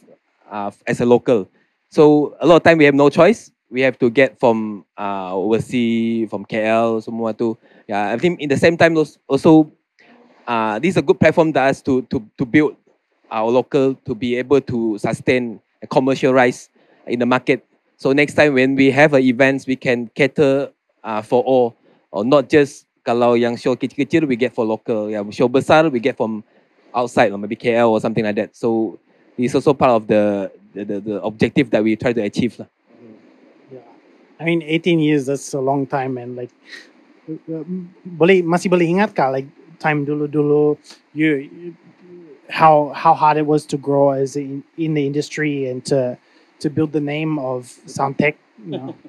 [0.50, 1.46] uh, as a local.
[1.94, 3.54] So a lot of time we have no choice.
[3.70, 7.54] We have to get from uh, overseas from KL semua tu.
[7.86, 9.70] Yeah I think in the same time als- also
[10.46, 12.76] uh, this is a good platform to us to to to build
[13.30, 16.68] our local to be able to sustain and commercialize
[17.06, 17.64] in the market.
[17.96, 20.70] So next time when we have events, we can cater
[21.04, 21.74] uh, for all,
[22.10, 25.98] or not just kalau yang show kecil-kecil we get for local, yang show besar we
[25.98, 26.44] get from
[26.94, 28.54] outside, or maybe KL or something like that.
[28.54, 28.98] So
[29.38, 32.60] it's also part of the the, the, the objective that we try to achieve.
[33.70, 33.80] Yeah.
[34.40, 36.16] I mean, 18 years, that's a long time.
[36.16, 36.50] And like,
[38.04, 39.46] boleh, masih boleh ingat kah, like,
[39.82, 40.78] time dulu-dulu,
[41.14, 41.76] you, you-
[42.52, 46.18] how, how hard it was to grow as in, in the industry and to,
[46.60, 48.34] to build the name of Soundtech,
[48.66, 48.94] you know,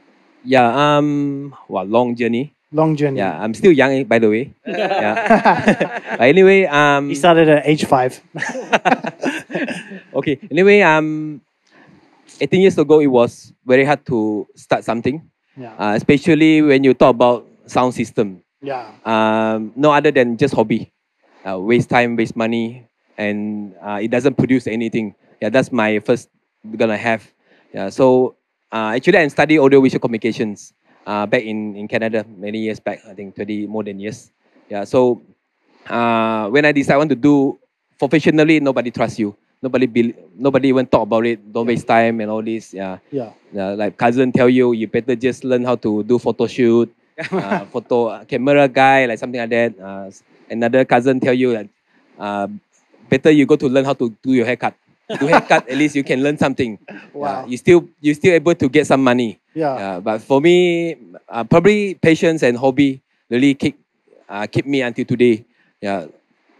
[0.45, 2.51] Yeah, um, well, long journey.
[2.75, 3.19] long journey.
[3.23, 4.51] Yeah, I'm still young, eh, by the way.
[4.67, 5.15] yeah.
[6.19, 8.19] But anyway, um, He started at age five.
[10.13, 10.35] okay.
[10.51, 11.39] Anyway, um,
[12.43, 15.23] 18 years ago, it was very hard to start something,
[15.55, 15.71] yeah.
[15.79, 18.42] uh, especially when you talk about sound system.
[18.63, 18.95] Yeah.
[19.05, 20.91] Um, no other than just hobby,
[21.47, 22.87] uh, waste time, waste money,
[23.17, 25.15] and uh, it doesn't produce anything.
[25.41, 26.29] Yeah, that's my first
[26.77, 27.23] gonna have.
[27.73, 28.35] Yeah, so
[28.71, 30.73] uh, actually, I studied audiovisual communications
[31.05, 33.01] uh, back in, in Canada many years back.
[33.07, 34.31] I think 20 more than years.
[34.69, 35.21] Yeah, so
[35.87, 37.59] uh, when I decide I want to do
[37.99, 39.35] professionally, nobody trusts you.
[39.61, 41.39] Nobody bel nobody even talk about it.
[41.51, 42.73] Don't waste time and all this.
[42.73, 43.31] Yeah, Yeah.
[43.53, 46.91] yeah, like cousin tell you, you better just learn how to do photo shoot,
[47.37, 49.71] uh, photo uh, camera guy, like something like that.
[49.79, 50.09] Uh,
[50.49, 51.67] another cousin tell you that
[52.17, 52.47] uh,
[53.09, 54.75] better you go to learn how to do your haircut.
[55.19, 56.77] Do haircut, at least you can learn something.
[57.13, 57.45] Wow.
[57.47, 59.39] You still you still able to get some money.
[59.53, 59.73] Yeah.
[59.73, 60.97] Uh, but for me,
[61.29, 63.77] uh, probably patience and hobby really keep
[64.27, 65.45] uh, keep me until today.
[65.81, 66.07] Yeah.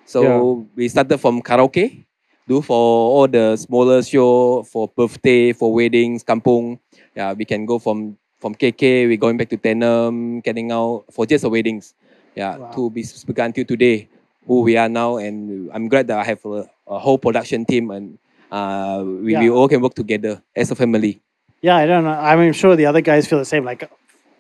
[0.06, 0.44] So Yeah.
[0.76, 2.06] we started from karaoke,
[2.48, 6.80] do for all the smaller show, for birthday, for weddings, kampung.
[7.16, 11.26] Yeah, we can go from from KK, we're going back to Tenom, getting out for
[11.26, 11.96] just the weddings.
[12.36, 12.72] Yeah, Wow.
[12.76, 14.10] to be speaker until today,
[14.46, 17.90] who we are now, and I'm glad that I have a, a whole production team
[17.92, 18.18] and
[18.52, 21.22] uh, we, we all can work together as a family.
[21.62, 22.10] Yeah, I don't know.
[22.12, 23.64] I mean, I'm sure the other guys feel the same.
[23.64, 23.90] Like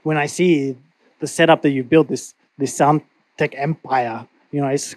[0.03, 0.75] when I see
[1.21, 3.01] the setup that you built, this this sound
[3.37, 4.95] tech empire, you know, it's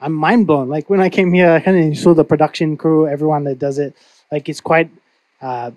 [0.00, 0.68] I'm mind blown.
[0.68, 3.78] Like when I came here, I kind of saw the production crew, everyone that does
[3.80, 3.96] it.
[4.30, 4.90] Like it's quite
[5.42, 5.72] uh,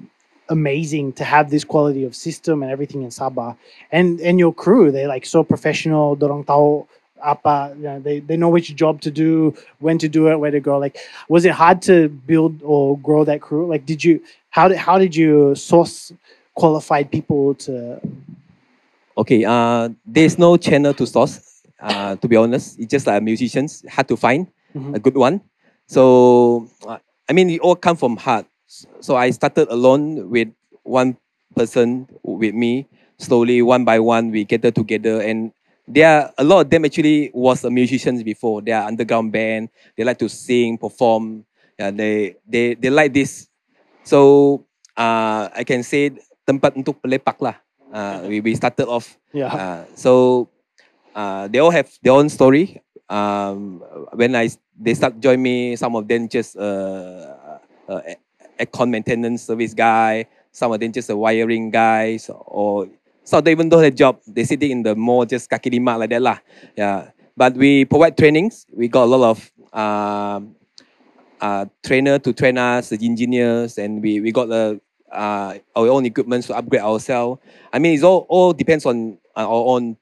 [0.50, 3.56] amazing to have this quality of system and everything in Sabah.
[3.91, 6.18] And and your crew, they're like so professional.
[6.18, 6.88] Dorong tao
[7.24, 10.52] apa, you know, they they know which job to do, when to do it, where
[10.52, 10.78] to go.
[10.78, 10.97] Like,
[11.28, 13.68] was it hard to build or grow that crew?
[13.68, 16.12] Like, did you how did how did you source
[16.56, 18.02] qualified people to?
[19.18, 21.41] Okay, uh, there's no channel to source.
[21.80, 24.95] Uh, to be honest, it's just like musicians hard to find Mhm.
[24.95, 25.41] a good one.
[25.88, 28.45] So uh, I mean, it all come from heart.
[29.02, 30.54] So I started alone with
[30.86, 31.18] one
[31.58, 32.86] person with me.
[33.18, 35.52] Slowly, one by one, we gathered together, and
[35.84, 38.62] there are a lot of them actually was a musicians before.
[38.62, 39.68] They are underground band.
[39.98, 41.44] They like to sing, perform.
[41.76, 43.52] Yeah, they they they like this.
[44.08, 44.64] So
[44.96, 46.16] uh, I can say
[46.48, 47.60] tempat untuk pelepak lah.
[47.92, 49.50] Uh, we, we started off Yeah.
[49.50, 50.46] uh, so
[51.14, 52.80] uh, they all have their own story.
[53.10, 53.82] Um,
[54.14, 54.48] when I
[54.80, 57.60] they start join me, some of them just uh,
[57.90, 58.02] uh,
[58.60, 60.28] aircon maintenance service guy.
[60.51, 62.88] Some of them just a wiring guys, or
[63.24, 64.20] some of them even don't have job.
[64.28, 66.38] They sitting in the mall just kaki lima like that lah.
[66.76, 68.66] Yeah, but we provide trainings.
[68.74, 69.39] We got a lot of
[69.74, 70.55] um,
[71.41, 74.82] uh, trainer to train us, the engineers, and we, we got the
[75.12, 77.41] uh, our own equipment to upgrade ourselves.
[77.74, 79.97] I mean, it's all all depends on uh, our own.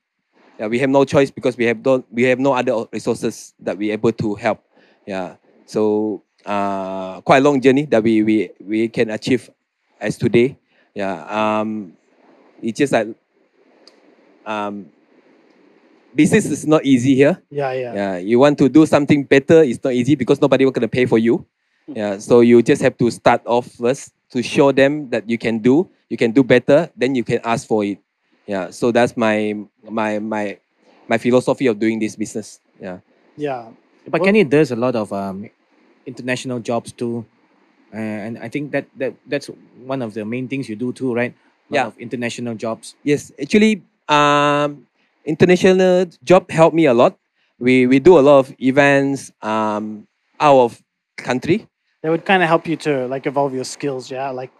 [0.59, 3.77] Yeah, we have no choice because we have don't we have no other resources that
[3.77, 4.63] we able to help.
[5.05, 5.35] Yeah,
[5.65, 9.51] so uh, quite a long journey that we we we can achieve
[9.99, 10.55] as today.
[10.95, 11.93] Yeah, um,
[12.63, 13.11] it's just like
[14.47, 14.89] um,
[16.15, 17.37] business is not easy here.
[17.51, 17.93] Yeah, yeah.
[17.93, 21.05] Yeah, you want to do something better, it's not easy because nobody will gonna pay
[21.05, 21.45] for you.
[21.87, 25.59] Yeah, so you just have to start off first to show them that you can
[25.59, 27.99] do, you can do better, then you can ask for it.
[28.47, 30.57] Yeah, so that's my my my
[31.07, 32.59] my philosophy of doing this business.
[32.81, 32.99] Yeah.
[33.37, 33.71] Yeah.
[34.07, 35.49] But Well- Kenny does a lot of um,
[36.07, 37.25] international jobs too,
[37.93, 39.47] uh, and I think that, that that's
[39.85, 41.33] one of the main things you do too, right?
[41.69, 41.87] A lot Yeah.
[41.87, 42.95] of international jobs.
[43.03, 44.87] Yes, actually, um,
[45.25, 47.17] international job helped me a lot.
[47.59, 50.07] We we do a lot of events um,
[50.39, 50.81] out of
[51.17, 51.67] country.
[52.03, 54.09] That would kind of help you to like evolve your skills.
[54.11, 54.29] Yeah.
[54.31, 54.51] Like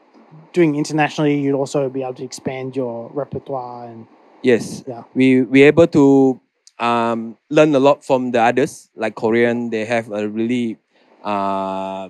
[0.54, 4.08] doing internationally, you'd also be able to expand your repertoire and
[4.44, 5.04] Yes, Yeah.
[5.16, 6.40] we we able to
[6.80, 8.90] um, learn a lot from the others.
[8.96, 10.78] Like Korean, they have a really
[11.24, 12.10] uh,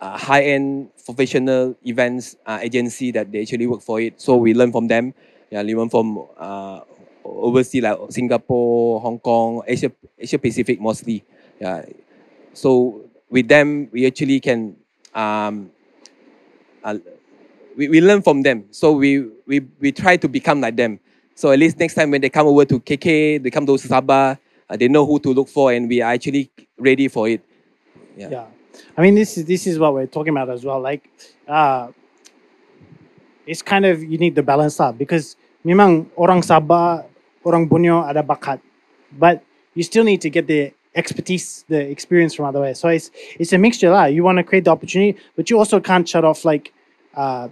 [0.00, 4.20] uh, high end professional events uh, agency that they actually work for it.
[4.20, 5.14] So we learn from them.
[5.50, 6.80] Yeah, we learn from uh,
[7.24, 11.24] overseas like Singapore, Hong Kong, Asia Asia Pacific mostly.
[11.60, 11.84] Yeah,
[12.54, 14.76] so with them we actually can
[15.14, 15.70] um,
[16.84, 16.96] uh,
[17.76, 18.66] we, we learn from them.
[18.70, 21.00] So we, we we try to become like them.
[21.34, 24.38] So at least next time when they come over to KK, they come to Sabah,
[24.68, 27.42] uh, they know who to look for, and we are actually ready for it.
[28.20, 28.28] Yeah.
[28.30, 28.46] yeah.
[28.96, 30.80] I mean this is this is what we're talking about as well.
[30.80, 31.08] Like
[31.48, 31.88] uh
[33.46, 37.04] it's kind of you need the balance lah because memang orang Sabah
[37.44, 38.60] orang Borneo ada bakat
[39.16, 39.42] but
[39.74, 43.52] you still need to get the expertise the experience from other ways so it's it's
[43.52, 44.06] a mixture lah.
[44.06, 46.72] You want to create the opportunity but you also can't shut off like
[47.16, 47.48] uh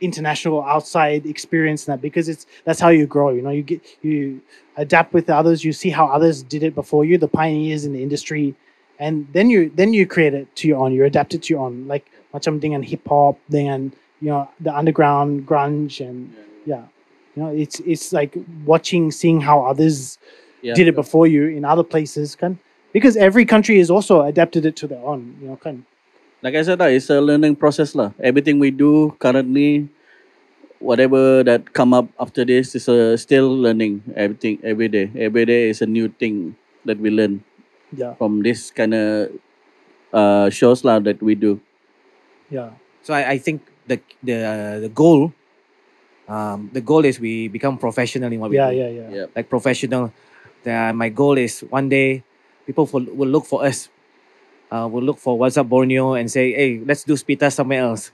[0.00, 3.50] international outside experience that because it's that's how you grow you know?
[3.50, 4.42] You get you
[4.76, 5.64] adapt with others.
[5.64, 8.54] You see how others did it before you the pioneers in the industry
[8.98, 11.62] and then you then you create it to your own you adapt it to your
[11.66, 13.90] own like macam dengan hip hop dengan
[14.20, 16.30] you know the underground grunge and
[16.66, 16.86] yeah
[17.34, 20.18] you know it's it's like watching seeing how others
[20.64, 20.72] Yeah.
[20.72, 22.56] did it before you in other places kan
[22.96, 25.84] because every country has also adapted it to their own you know kan
[26.44, 27.96] Like I said, lah, it's a learning process.
[27.96, 28.12] lah.
[28.20, 29.88] Everything we do currently,
[30.76, 34.02] whatever that come up after this is uh, still learning.
[34.12, 35.08] Everything every day.
[35.16, 36.52] Every day is a new thing
[36.84, 37.40] that we learn
[37.96, 39.30] yeah from this kind of
[40.12, 41.60] uh, shows lah that we do.
[42.50, 42.70] yeah
[43.04, 44.38] So I, I think the the
[44.88, 45.32] the goal,
[46.28, 48.76] um, the goal is we become professional in what we yeah do.
[48.76, 49.26] yeah yeah Yeah.
[49.36, 50.12] Like professional.
[50.64, 52.24] The, my goal is one day
[52.66, 53.88] people will, will look for us.
[54.72, 58.10] Uh, will look for what's up Borneo and say, hey, let's do spita somewhere else.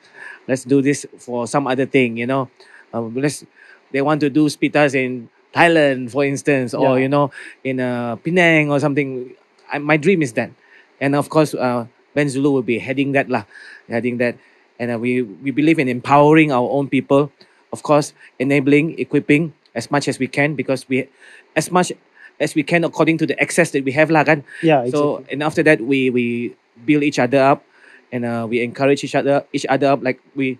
[0.48, 2.50] Let's do this for some other thing, you know.
[2.92, 3.44] Um, let's.
[3.92, 7.04] They want to do spitas in Thailand, for instance, or Yeah.
[7.04, 7.30] you know,
[7.64, 9.34] in uh, Penang or something.
[9.72, 10.50] I, my dream is that,
[11.00, 13.44] and of course, uh, Benzooloo will be heading that lah,
[13.88, 14.36] heading that,
[14.78, 17.30] and uh, we we believe in empowering our own people,
[17.72, 21.06] of course, enabling, equipping as much as we can because we,
[21.54, 21.94] as much
[22.42, 24.42] as we can according to the access that we have lah kan.
[24.62, 25.30] yeah So exactly.
[25.30, 27.62] and after that we we build each other up,
[28.10, 30.58] and uh, we encourage each other each other up like we.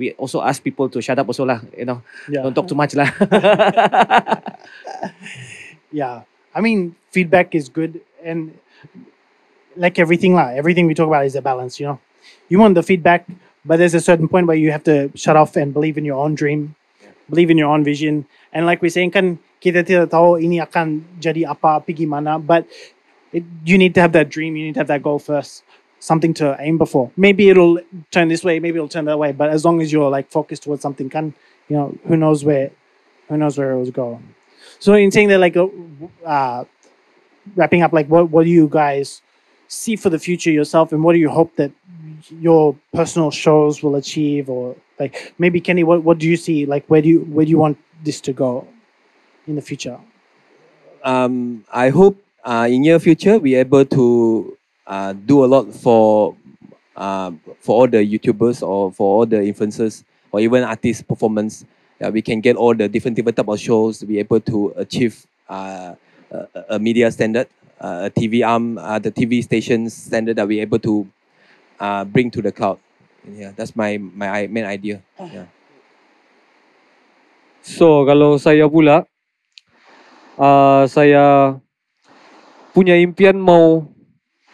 [0.00, 2.00] We also ask people to shut up also lah, you know.
[2.24, 3.04] yeah Don't talk too much lah.
[5.92, 6.22] yeah
[6.54, 8.58] i mean feedback is good and
[9.76, 11.98] like everything lah everything we talk about is a balance you know.
[12.48, 13.26] You want the feedback
[13.64, 16.16] but there's a certain point where you have to shut off and believe in your
[16.16, 16.74] own dream
[17.28, 18.26] believe in your own vision.
[18.52, 22.66] And like we're saying kan kita tidak tahu ini akan jadi apa pergi mana but
[23.30, 25.62] it, you need to have that dream you need to have that goal first
[26.00, 27.12] something to aim before.
[27.14, 27.78] Maybe it'll
[28.10, 30.66] turn this way maybe it'll turn that way but as long as you're like focused
[30.66, 31.32] towards something kan
[31.70, 32.74] you know who knows where
[33.30, 34.18] who knows where it will go.
[34.80, 35.68] So in saying that, like, uh,
[36.24, 36.64] uh,
[37.56, 39.22] wrapping up, like, what what do you guys
[39.68, 41.70] see for the future yourself, and what do you hope that
[42.40, 46.66] your personal shows will achieve, or like maybe Kenny, what what do you see?
[46.66, 48.66] Like, where do you where do you want this to go
[49.46, 49.98] in the future?
[51.02, 56.36] Um, I hope uh, in near future we able to uh, do a lot for
[56.96, 61.64] uh, for all the YouTubers or for all the influencers or even artist performance.
[62.00, 64.72] Yeah, we can get all the different different type of shows to be able to
[64.76, 65.94] achieve uh,
[66.30, 67.48] a, media standard,
[67.80, 71.06] uh, a TV arm, uh, the TV stations standard that we able to
[71.78, 72.78] uh, bring to the cloud.
[73.26, 75.04] Yeah, that's my my main idea.
[75.20, 75.50] Yeah.
[77.60, 79.04] So kalau saya pula,
[80.40, 81.56] uh, saya
[82.72, 83.84] punya impian mau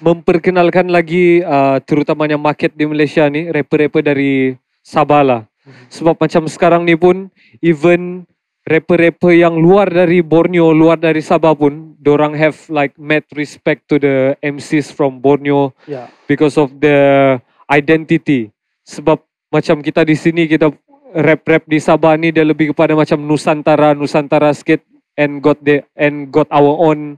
[0.02, 5.42] memperkenalkan lagi uh, terutamanya market di Malaysia ni, rapper-rapper dari Sabah lah.
[5.90, 7.26] Sebab macam sekarang ni pun,
[7.58, 8.28] even
[8.66, 13.96] rapper-rapper yang luar dari Borneo, luar dari Sabah pun, dorang have like mad respect to
[14.02, 17.38] the MCs from Borneo Yeah, because of the
[17.70, 18.50] identity.
[18.82, 19.22] Sebab
[19.54, 20.74] macam kita di sini kita
[21.14, 24.82] rap-rap di Sabah ni dia lebih kepada macam Nusantara, Nusantara sikit
[25.14, 27.16] and got the and got our own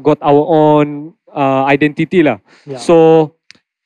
[0.00, 2.40] got our own uh, identity lah.
[2.64, 3.28] yeah, So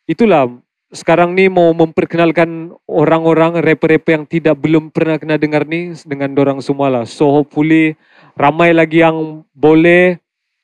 [0.07, 0.49] itulah
[0.89, 6.65] sekarang ni mau memperkenalkan orang-orang rapper-rapper yang tidak belum pernah kena dengar ni dengan dorang
[6.65, 7.05] semua lah.
[7.05, 7.93] So hopefully
[8.33, 10.17] ramai lagi yang boleh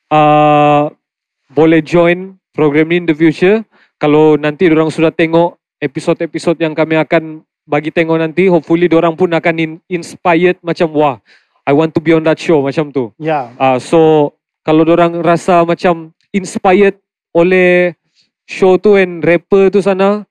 [0.09, 0.89] uh,
[1.53, 3.61] boleh join program ni in the future.
[4.01, 9.33] Kalau nanti dorang sudah tengok episod-episod yang kami akan bagi tengok nanti, hopefully dorang pun
[9.33, 11.17] akan in, inspired macam wah,
[11.65, 13.13] I want to be on that show macam tu.
[13.17, 13.53] Yeah.
[13.57, 14.33] Uh, so
[14.65, 16.97] kalau orang rasa macam inspired
[17.33, 17.97] oleh
[18.45, 20.25] show tu and rapper tu sana,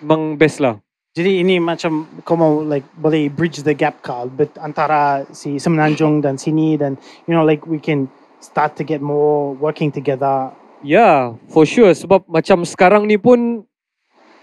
[0.00, 0.80] memang best lah.
[1.16, 6.20] Jadi ini macam kau mau like boleh bridge the gap kal but antara si Semenanjung
[6.20, 8.04] dan sini dan you know like we can
[8.44, 10.52] start to get more working together.
[10.84, 11.96] Yeah, for sure.
[11.96, 13.64] Sebab macam sekarang ni pun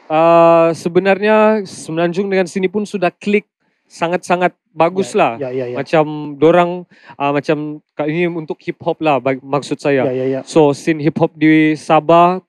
[0.10, 3.46] uh, sebenarnya Semenanjung dengan sini pun sudah klik
[3.86, 5.38] sangat-sangat bagus lah.
[5.38, 5.78] Ya ya ya.
[5.78, 6.90] Macam dorang
[7.22, 10.10] uh, macam ini untuk hip hop lah maksud saya.
[10.10, 10.42] Ya ya ya.
[10.42, 12.42] So scene hip hop di Sabah,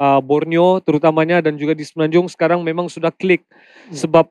[0.00, 3.44] uh, Borneo terutamanya dan juga di Semenanjung sekarang memang sudah klik
[3.92, 4.24] sebab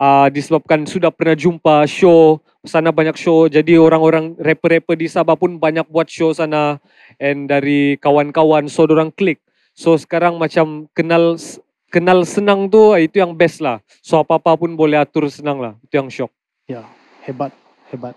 [0.00, 5.60] uh, disebabkan sudah pernah jumpa show sana banyak show jadi orang-orang rapper-rapper di Sabah pun
[5.60, 6.80] banyak buat show sana
[7.20, 9.40] and dari kawan-kawan so orang klik.
[9.76, 11.40] So sekarang macam kenal
[11.88, 13.80] kenal senang tu itu yang best lah.
[14.04, 15.72] So apa-apa pun boleh atur senang lah.
[15.84, 16.32] Itu yang shock.
[16.68, 16.84] Ya,
[17.24, 17.54] hebat,
[17.88, 18.14] hebat.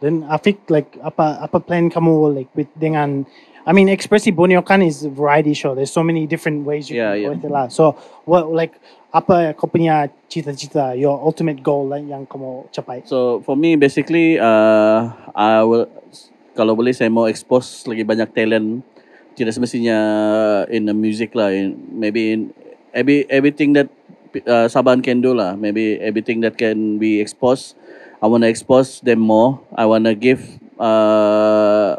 [0.00, 3.28] Dan Afiq, like apa apa plan kamu like with dengan
[3.66, 5.74] I mean, Expressi Borneo is a variety show.
[5.74, 7.28] There's so many different ways you Yeah, can yeah.
[7.28, 7.68] go with it lah.
[7.68, 7.92] So,
[8.24, 8.72] what like
[9.10, 13.02] apa kau punya cita-cita, your ultimate goal lah yang kamu capai?
[13.02, 15.90] So for me basically uh, I will
[16.54, 18.86] kalau boleh saya mau expose lagi banyak talent
[19.34, 19.98] tidak semestinya
[20.70, 22.40] in the music lah in, maybe in
[22.94, 23.90] every everything that
[24.46, 27.74] uh, Saban can do lah maybe everything that can be exposed
[28.22, 31.98] I want to expose them more I want to give uh,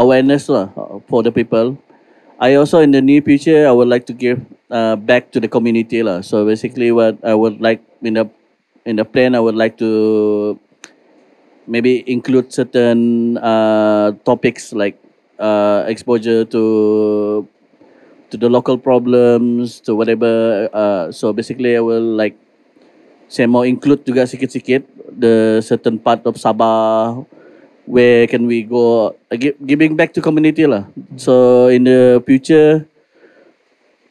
[0.00, 0.72] awareness lah
[1.04, 1.76] for the people
[2.40, 4.40] I also in the near future I would like to give
[4.72, 6.24] uh, back to the community lah.
[6.24, 8.24] So basically, what I would like in the
[8.88, 10.56] in the plan, I would like to
[11.68, 14.96] maybe include certain uh, topics like
[15.36, 16.62] uh, exposure to
[18.32, 20.72] to the local problems to whatever.
[20.72, 22.40] Uh, so basically, I will like
[23.28, 27.20] saya mau include juga sikit-sikit the certain part of Sabah
[27.90, 30.86] where can we go uh, gi- giving back to community lah.
[31.18, 32.86] So in the future,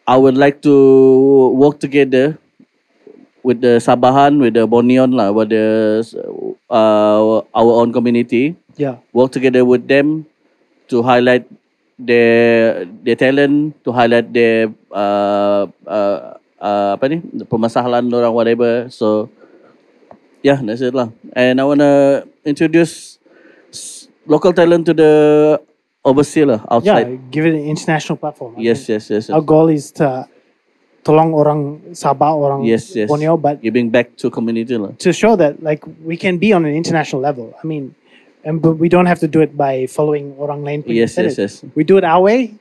[0.03, 0.75] I would like to
[1.55, 2.36] work together
[3.39, 6.03] with the Sabahan, with the Borneon lah, with the
[6.67, 8.59] uh, our own community.
[8.75, 8.99] Yeah.
[9.15, 10.27] Work together with them
[10.91, 11.47] to highlight
[11.95, 16.17] their their talent, to highlight their uh, uh,
[16.59, 18.71] uh, apa ni permasalahan orang whatever.
[18.91, 19.32] So
[20.43, 21.11] yeah, that's it lah.
[21.32, 23.18] And I wanna introduce
[24.30, 25.11] local talent to the
[26.05, 27.32] overseas lah Yeah, outside.
[27.34, 28.55] give it an international platform.
[28.57, 29.36] I Yes, yes, yes, yes.
[29.36, 30.30] Our goal is to
[31.03, 33.09] tolong orang Sabah, orang Yes, yes.
[33.09, 34.93] Borneo, but Giving back to community lah.
[35.01, 37.51] to show that like we can be on an international level.
[37.57, 37.97] I mean,
[38.45, 40.86] and but we don't have to do it by following orang lain.
[40.86, 41.65] Yes, yes, yes.
[41.75, 42.53] We do it our way.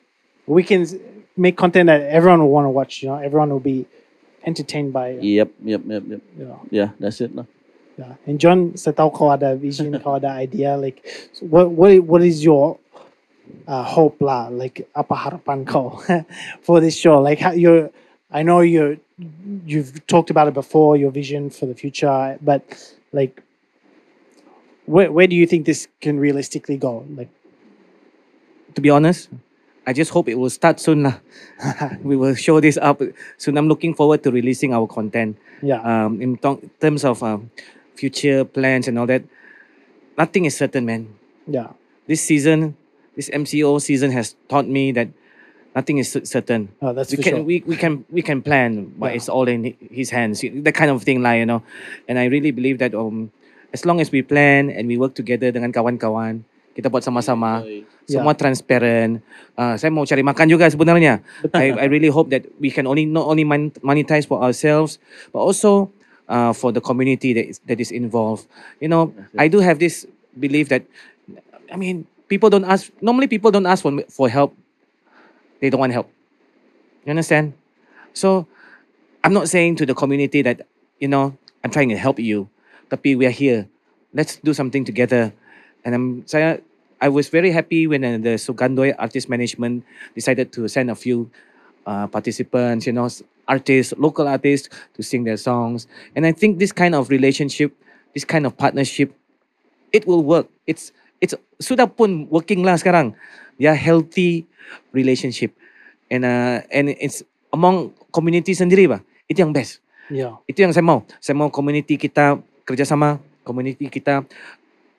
[0.49, 0.89] We can
[1.37, 3.05] make content that everyone will want to watch.
[3.05, 3.85] You know, everyone will be
[4.43, 5.21] entertained by.
[5.21, 6.23] Yep, yep, yep, yep.
[6.39, 7.45] You know, Yeah, that's it lah.
[7.99, 8.15] Yeah.
[8.27, 10.79] And John, saya tahu kau ada vision, kau ada idea.
[10.79, 11.03] Like,
[11.35, 12.79] so what what what is your
[13.67, 14.49] uh, hope lah?
[14.49, 15.99] Like, apa harapan kau
[16.65, 17.19] for this show?
[17.19, 17.91] Like, how you're.
[18.31, 19.03] I know you're.
[19.67, 20.95] You've talked about it before.
[20.95, 22.63] Your vision for the future, but
[23.11, 23.43] like,
[24.87, 27.03] where where do you think this can realistically go?
[27.19, 27.33] Like,
[28.77, 29.27] to be honest,
[29.89, 31.03] I just hope it will start soon.
[31.09, 31.19] lah.
[32.05, 33.01] we will show this up
[33.41, 33.57] soon.
[33.57, 35.35] I'm looking forward to releasing our content.
[35.65, 36.39] yeah, Um, in
[36.79, 37.51] terms of um,
[37.99, 39.27] future plans and all that,
[40.15, 41.11] nothing is certain, man.
[41.51, 41.75] yeah,
[42.07, 42.79] This season,
[43.19, 45.11] this MCO season has taught me that
[45.75, 46.71] nothing is certain.
[46.81, 47.45] oh, that's we for can sure.
[47.45, 49.19] we, we can we can plan, but Yeah.
[49.19, 50.41] it's all in his hands.
[50.41, 51.61] That kind of thing, like you know.
[52.07, 53.35] And I really believe that um,
[53.75, 57.67] as long as we plan and we work together dengan kawan-kawan, kita buat sama-sama,
[58.09, 59.21] semua transparent.
[59.59, 61.21] Uh, saya mau cari makan juga sebenarnya.
[61.53, 63.45] I, I really hope that we can only not only
[63.83, 64.97] monetize for ourselves,
[65.35, 65.91] but also
[66.29, 68.47] uh, for the community that is, that is involved.
[68.81, 70.07] You know, I do have this
[70.39, 70.85] belief that,
[71.73, 72.93] I mean, people don't ask.
[73.01, 74.57] Normally, people don't ask for for help.
[75.61, 76.09] They don't want help.
[77.05, 77.55] You understand?
[78.13, 78.47] So,
[79.25, 80.69] I'm not saying to the community that
[81.01, 82.49] you know I'm trying to help you,
[82.89, 83.69] tapi we are here.
[84.15, 85.33] Let's do something together.
[85.85, 86.61] And I'm saya
[87.01, 91.31] I was very happy when uh, the Sugandoy Artist Management decided to send a few
[91.87, 93.09] uh, participants, you know,
[93.49, 95.89] artists, local artists, to sing their songs.
[96.15, 97.73] And I think this kind of relationship,
[98.13, 99.11] this kind of partnership,
[99.93, 100.47] it will work.
[100.69, 103.17] It's it's sudah pun working lah sekarang.
[103.59, 104.47] Yeah, healthy
[104.95, 105.51] relationship,
[106.13, 109.03] and uh, and it's among community sendiri bah.
[109.27, 109.83] Itu yang best.
[110.13, 110.39] Yeah.
[110.47, 111.03] Itu yang saya mau.
[111.19, 114.25] Saya mau community kita kerjasama, community kita.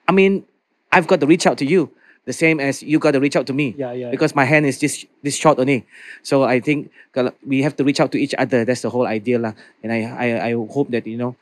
[0.06, 0.44] I mean,
[0.90, 1.90] I've got to reach out to you
[2.26, 3.74] the same as you got to reach out to me.
[3.76, 4.10] Yeah, yeah.
[4.10, 5.86] Because my hand is just this short only.
[6.22, 8.64] So I think kalau we have to reach out to each other.
[8.64, 9.52] That's the whole idea lah.
[9.82, 11.36] And I I I hope that you know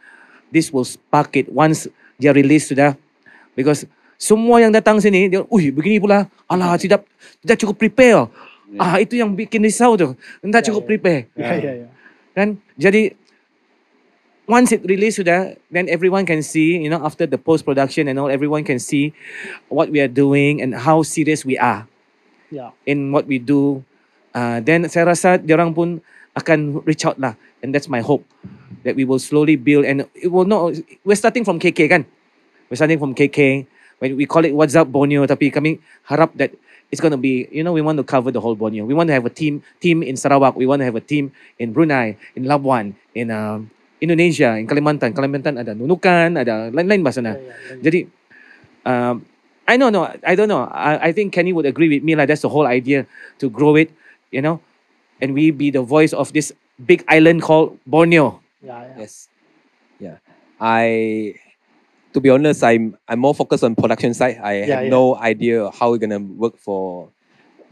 [0.55, 2.95] this will spark it once dia release sudah.
[3.59, 3.87] Because
[4.19, 6.27] semua yang datang sini dia, ui begini pula.
[6.47, 7.07] Alah tidak
[7.43, 8.31] tidak cukup prepare.
[8.77, 10.15] Ah itu yang bikin risau tu.
[10.45, 11.27] Tidak cukup prepare.
[11.35, 11.91] Yeah, yeah, yeah.
[12.37, 12.49] Kan?
[12.79, 13.17] Jadi
[14.49, 18.17] once it release sudah, then everyone can see, you know, after the post production and
[18.17, 19.13] all, everyone can see
[19.69, 21.85] what we are doing and how serious we are
[22.49, 22.73] Yeah.
[22.89, 23.85] in what we do.
[24.33, 26.01] Uh, then saya rasa diorang pun
[26.33, 28.25] akan reach out lah, and that's my hope
[28.89, 30.73] that we will slowly build and it will not.
[31.05, 32.03] We're starting from KK kan?
[32.73, 33.69] We're starting from KK.
[33.99, 36.55] When we call it What's Up Borneo, tapi kami harap that
[36.89, 38.87] it's gonna be, you know, we want to cover the whole Borneo.
[38.87, 40.55] We want to have a team, team in Sarawak.
[40.55, 43.69] We want to have a team in Brunei, in Labuan, in um,
[44.01, 45.11] Indonesia, in Kalimantan.
[45.15, 47.35] Kalimantan ada Nunukan, ada lain-lain bahasa na.
[47.83, 48.07] Jadi,
[48.87, 49.23] um,
[49.69, 50.65] I know, no, I don't know.
[50.71, 52.17] I, I think Kenny would agree with me.
[52.17, 53.05] Like that's the whole idea
[53.39, 53.93] to grow it,
[54.33, 54.61] you know,
[55.21, 58.41] and we be the voice of this big island called Borneo.
[58.65, 58.97] Yeah, yeah.
[59.05, 59.29] Yes.
[60.01, 60.17] Yeah.
[60.59, 61.35] I
[62.15, 64.41] to be honest, I'm I'm more focused on production side.
[64.43, 64.95] I Yeah, have yeah.
[64.95, 67.11] no idea how we're gonna work for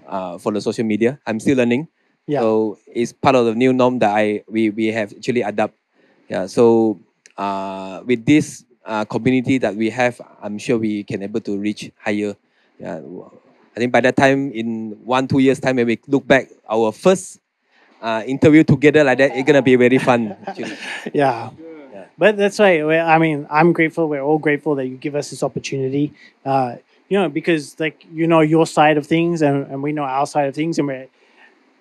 [0.07, 1.19] uh for the social media.
[1.27, 1.89] I'm still learning.
[2.27, 2.41] Yeah.
[2.45, 5.75] So it's part of the new norm that I we we have actually adapt.
[6.29, 6.47] Yeah.
[6.47, 7.01] So
[7.37, 11.91] uh with this uh, community that we have, I'm sure we can able to reach
[11.99, 12.37] higher.
[12.79, 13.01] Yeah.
[13.77, 16.93] I think by that time, in one two years time, when we look back, our
[16.93, 17.41] first
[18.01, 20.37] uh, interview together like that, it's gonna be very fun.
[21.13, 21.51] yeah.
[22.19, 24.09] But that's why we- I mean I'm grateful.
[24.09, 26.13] We're all grateful that you give us this opportunity.
[26.45, 26.77] Uh,
[27.09, 30.27] you know, because like you know your side of things and, and we know our
[30.27, 31.09] side of things and we're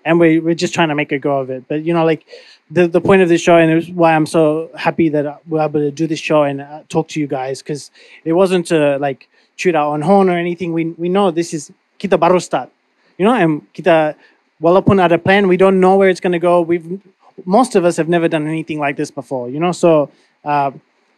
[0.04, 1.68] and we we're just trying to make a go of it.
[1.68, 2.26] But you know, like
[2.72, 5.62] the the point of this show and it was why I'm so happy that we're
[5.62, 7.92] able to do this show and uh, talk to you guys because
[8.24, 10.74] it wasn't to like shoot our own horn or anything.
[10.74, 12.70] We we know this is kita baru start,
[13.18, 14.16] you know, and kita
[14.62, 16.62] walaupun ada plan, we don't know where it's gonna go.
[16.62, 17.02] We've
[17.46, 19.72] most of us have never done anything like this before, you know.
[19.72, 20.10] So
[20.44, 20.72] uh,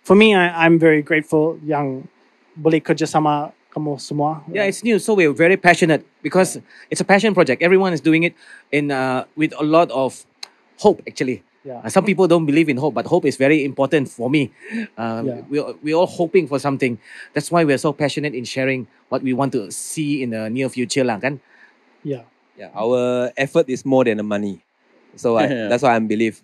[0.04, 2.08] for me, I, I'm very grateful yang
[2.58, 4.42] boleh kerja sama kamu semua.
[4.50, 6.58] Yeah, it's new, so we're very passionate because
[6.90, 7.62] it's a passion project.
[7.62, 8.34] Everyone is doing it
[8.74, 10.26] in uh, with a lot of
[10.78, 11.02] hope.
[11.08, 11.84] Actually, Yeah.
[11.84, 14.56] Uh, some people don't believe in hope, but hope is very important for me.
[14.96, 15.42] Uh, Yeah.
[15.52, 16.96] We're we're all hoping for something.
[17.36, 20.72] That's why we're so passionate in sharing what we want to see in the near
[20.72, 21.44] future, lah, kan?
[22.08, 22.24] yeah.
[22.58, 24.66] Yeah, our effort is more than the money.
[25.14, 26.42] So I, that's why I believe.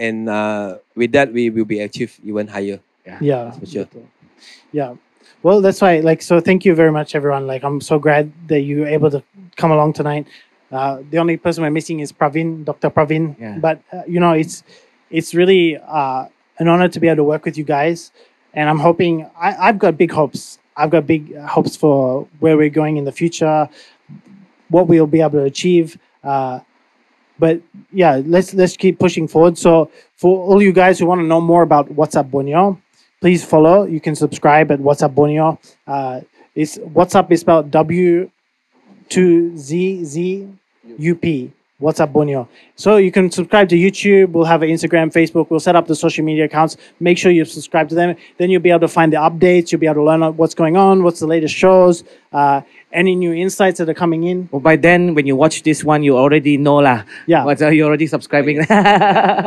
[0.00, 2.80] And uh, with that, we will be achieved even higher.
[3.20, 3.84] Yeah, for sure.
[3.84, 4.06] betul.
[4.72, 4.94] Yeah.
[5.42, 6.00] Well, that's why.
[6.00, 7.44] Like, so thank you very much, everyone.
[7.50, 9.20] Like, I'm so glad that you were able to
[9.60, 10.24] come along tonight.
[10.72, 12.90] Uh, the only person we're missing is Praveen, Dr.
[12.90, 13.38] Praveen.
[13.38, 13.58] Yeah.
[13.58, 14.64] But uh, you know, it's
[15.10, 16.26] it's really uh,
[16.58, 18.10] an honor to be able to work with you guys,
[18.54, 19.28] and I'm hoping.
[19.38, 20.58] I, I've got big hopes.
[20.76, 23.68] I've got big hopes for where we're going in the future,
[24.70, 25.98] what we'll be able to achieve.
[26.24, 26.60] Uh,
[27.38, 27.60] but
[27.92, 29.58] yeah, let's let's keep pushing forward.
[29.58, 32.80] So for all you guys who want to know more about What's Up Borneo,
[33.20, 33.84] please follow.
[33.84, 35.58] You can subscribe at What's Up Borneo.
[35.86, 36.20] Uh,
[36.54, 38.30] it's What's Up is spelled W
[39.10, 40.48] two Z Z
[40.98, 41.52] U P.
[41.78, 42.48] What's Up Borneo.
[42.76, 44.30] So you can subscribe to YouTube.
[44.30, 45.50] We'll have an Instagram, Facebook.
[45.50, 46.76] We'll set up the social media accounts.
[47.00, 48.14] Make sure you subscribe to them.
[48.38, 49.72] Then you'll be able to find the updates.
[49.72, 52.60] You'll be able to learn what's going on, what's the latest shows, uh,
[52.92, 54.48] any new insights that are coming in.
[54.52, 57.02] Well, by then, when you watch this one, you already know lah.
[57.26, 57.44] Yeah.
[57.44, 58.62] What are you already subscribing?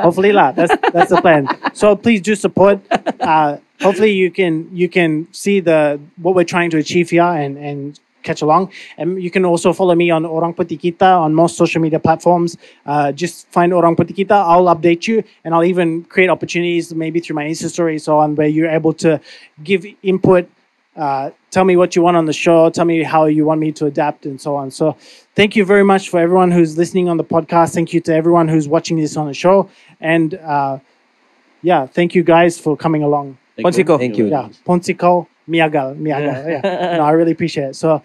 [0.05, 2.79] hopefully lah that's that's the plan so please do support
[3.19, 7.57] uh hopefully you can you can see the what we're trying to achieve here and
[7.57, 8.65] and catch along
[8.97, 12.57] and you can also follow me on orang putih kita on most social media platforms
[12.89, 17.21] uh just find orang putih kita i'll update you and i'll even create opportunities maybe
[17.21, 19.21] through my insta story so on where you're able to
[19.61, 20.49] give input
[20.95, 22.69] uh, tell me what you want on the show.
[22.69, 24.71] Tell me how you want me to adapt and so on.
[24.71, 24.95] So,
[25.35, 27.73] thank you very much for everyone who's listening on the podcast.
[27.73, 29.69] Thank you to everyone who's watching this on the show.
[29.99, 30.79] And uh,
[31.61, 33.37] yeah, thank you guys for coming along.
[33.55, 33.97] Thank Pounsikou.
[33.97, 34.27] Thank you.
[34.27, 36.61] Yeah, Pounsikou, Miagal, Miagal.
[36.63, 37.75] Yeah, no, I really appreciate it.
[37.75, 38.01] So,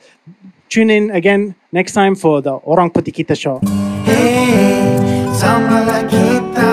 [0.69, 3.61] tune in again next time for the Orang Putih Kita show.
[4.05, 4.85] Hey,
[5.33, 6.71] sama lah kita